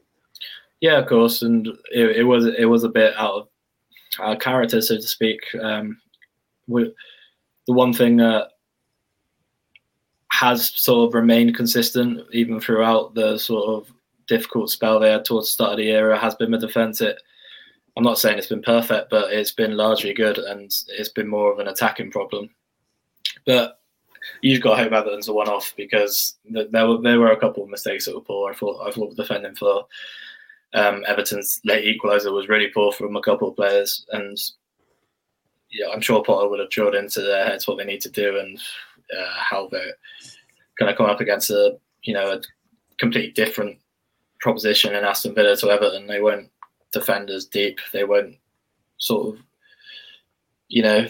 [0.81, 3.47] Yeah, of course, and it, it was it was a bit out of
[4.19, 5.39] our character, so to speak.
[5.61, 6.01] Um,
[6.67, 6.93] we,
[7.67, 8.49] the one thing that
[10.39, 13.93] has sort of remained consistent even throughout the sort of
[14.25, 17.01] difficult spell they had towards the start of the era has been the defence.
[17.01, 17.17] It,
[17.97, 21.51] I'm not saying it's been perfect, but it's been largely good, and it's been more
[21.51, 22.49] of an attacking problem.
[23.45, 23.81] But
[24.41, 27.69] you've got to hope Everton's a one-off because there were there were a couple of
[27.69, 28.49] mistakes that were poor.
[28.49, 29.83] I thought I thought the defending for
[30.73, 34.37] um, Everton's late equaliser was really poor from a couple of players, and
[35.69, 38.39] yeah, I'm sure Potter would have drilled into their heads what they need to do
[38.39, 38.57] and
[39.17, 39.95] uh, how they're
[40.77, 42.41] going to come up against a you know a
[42.99, 43.77] completely different
[44.39, 46.07] proposition in Aston Villa to Everton.
[46.07, 46.49] They weren't
[46.91, 47.79] defenders deep.
[47.93, 48.37] They weren't
[48.97, 49.43] sort of
[50.67, 51.07] you know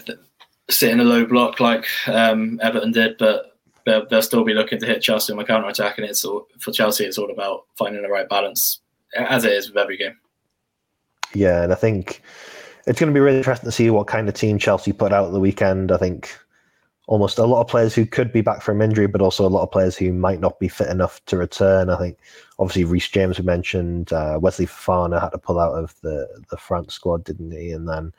[0.70, 4.78] sit in a low block like um, Everton did, but they'll, they'll, still be looking
[4.78, 5.98] to hit Chelsea on the counter attack.
[5.98, 8.80] And it's all, for Chelsea, it's all about finding the right balance,
[9.16, 10.16] as it is with every game.
[11.34, 12.22] Yeah, and I think
[12.86, 15.30] it's going to be really interesting to see what kind of team Chelsea put out
[15.30, 15.92] the weekend.
[15.92, 16.36] I think
[17.10, 19.64] almost a lot of players who could be back from injury, but also a lot
[19.64, 21.90] of players who might not be fit enough to return.
[21.90, 22.18] I think
[22.60, 26.56] obviously Reece James we mentioned, uh, Wesley Fofana had to pull out of the the
[26.56, 27.72] France squad, didn't he?
[27.72, 28.12] And then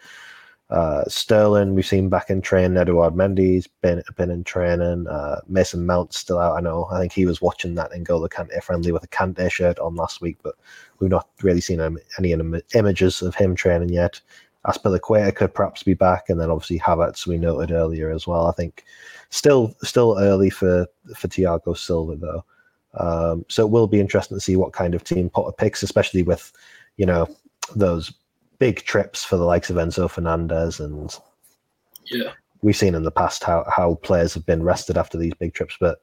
[0.69, 2.75] uh, Sterling, we've seen back in training.
[2.75, 5.07] Edouard Mendy's been been in training.
[5.07, 6.57] Uh, Mason Mount's still out.
[6.57, 6.85] I know.
[6.91, 10.19] I think he was watching that N'Golo Kante friendly with a Kante shirt on last
[10.19, 10.55] week, but
[10.99, 11.79] we've not really seen
[12.19, 12.35] any
[12.73, 14.19] images of him training yet.
[14.65, 18.47] Azpilicueta could perhaps be back, and then obviously Havertz we noted earlier as well.
[18.47, 18.83] I think
[19.29, 22.45] still still early for for Thiago Silva though.
[22.93, 26.23] Um, so it will be interesting to see what kind of team Potter picks, especially
[26.23, 26.51] with
[26.97, 27.27] you know
[27.75, 28.13] those
[28.59, 31.17] big trips for the likes of Enzo Fernandez and
[32.11, 32.31] yeah,
[32.61, 35.77] we've seen in the past how how players have been rested after these big trips.
[35.79, 36.01] But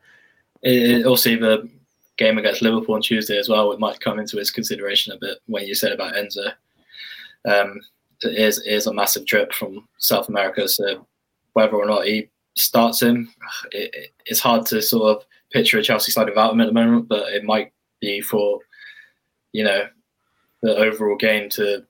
[0.62, 1.68] it, it also the
[2.16, 5.38] game against Liverpool on Tuesday as well, it might come into his consideration a bit
[5.46, 6.52] when you said about Enzo.
[7.48, 7.80] Um,
[8.22, 11.06] is, it is a massive trip from South America, so
[11.52, 13.32] whether or not he starts him,
[13.72, 17.08] it, it's hard to sort of picture a Chelsea side without him at the moment.
[17.08, 18.60] But it might be for
[19.52, 19.88] you know
[20.62, 21.84] the overall game to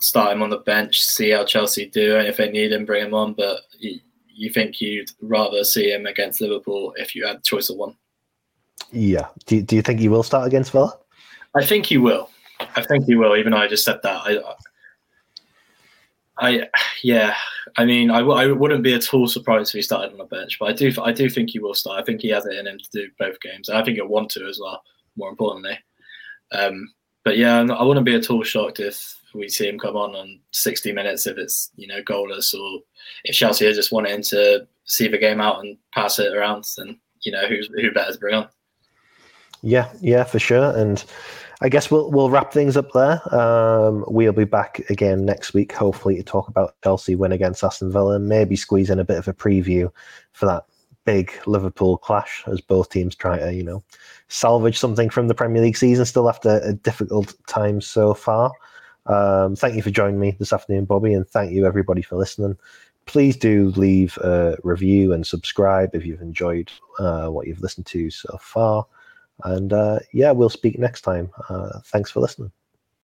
[0.00, 3.06] start him on the bench, see how Chelsea do, and if they need him, bring
[3.06, 3.34] him on.
[3.34, 7.70] But you, you think you'd rather see him against Liverpool if you had the choice
[7.70, 7.96] of one?
[8.92, 9.26] Yeah.
[9.46, 10.96] Do, do you think he will start against Villa?
[11.54, 12.30] I think he will.
[12.60, 13.36] I think he will.
[13.36, 14.38] Even though I just said that, I,
[16.38, 16.68] I,
[17.02, 17.34] yeah.
[17.76, 20.24] I mean, I w- I wouldn't be at all surprised if he started on the
[20.24, 22.00] bench, but I do, I do think he will start.
[22.00, 24.08] I think he has it in him to do both games, and I think he'll
[24.08, 24.82] want to as well.
[25.16, 25.78] More importantly,
[26.52, 26.92] um,
[27.24, 30.40] but yeah, I wouldn't be at all shocked if we see him come on on
[30.52, 32.80] 60 minutes if it's you know goalless or
[33.24, 36.98] if Chelsea just wanting him to see the game out and pass it around, then
[37.22, 38.48] you know who's who better to bring on.
[39.62, 40.76] Yeah, yeah, for sure.
[40.76, 41.04] And
[41.60, 43.20] I guess we'll we'll wrap things up there.
[43.34, 47.90] Um, we'll be back again next week, hopefully, to talk about Chelsea win against Aston
[47.90, 49.90] Villa and maybe squeeze in a bit of a preview
[50.32, 50.64] for that
[51.06, 53.82] big Liverpool clash as both teams try to, you know,
[54.28, 58.52] salvage something from the Premier League season still after a difficult time so far.
[59.06, 62.58] Um, thank you for joining me this afternoon, Bobby, and thank you everybody for listening.
[63.06, 68.10] Please do leave a review and subscribe if you've enjoyed uh, what you've listened to
[68.10, 68.84] so far.
[69.44, 71.30] And uh, yeah, we'll speak next time.
[71.48, 72.52] Uh, thanks for listening.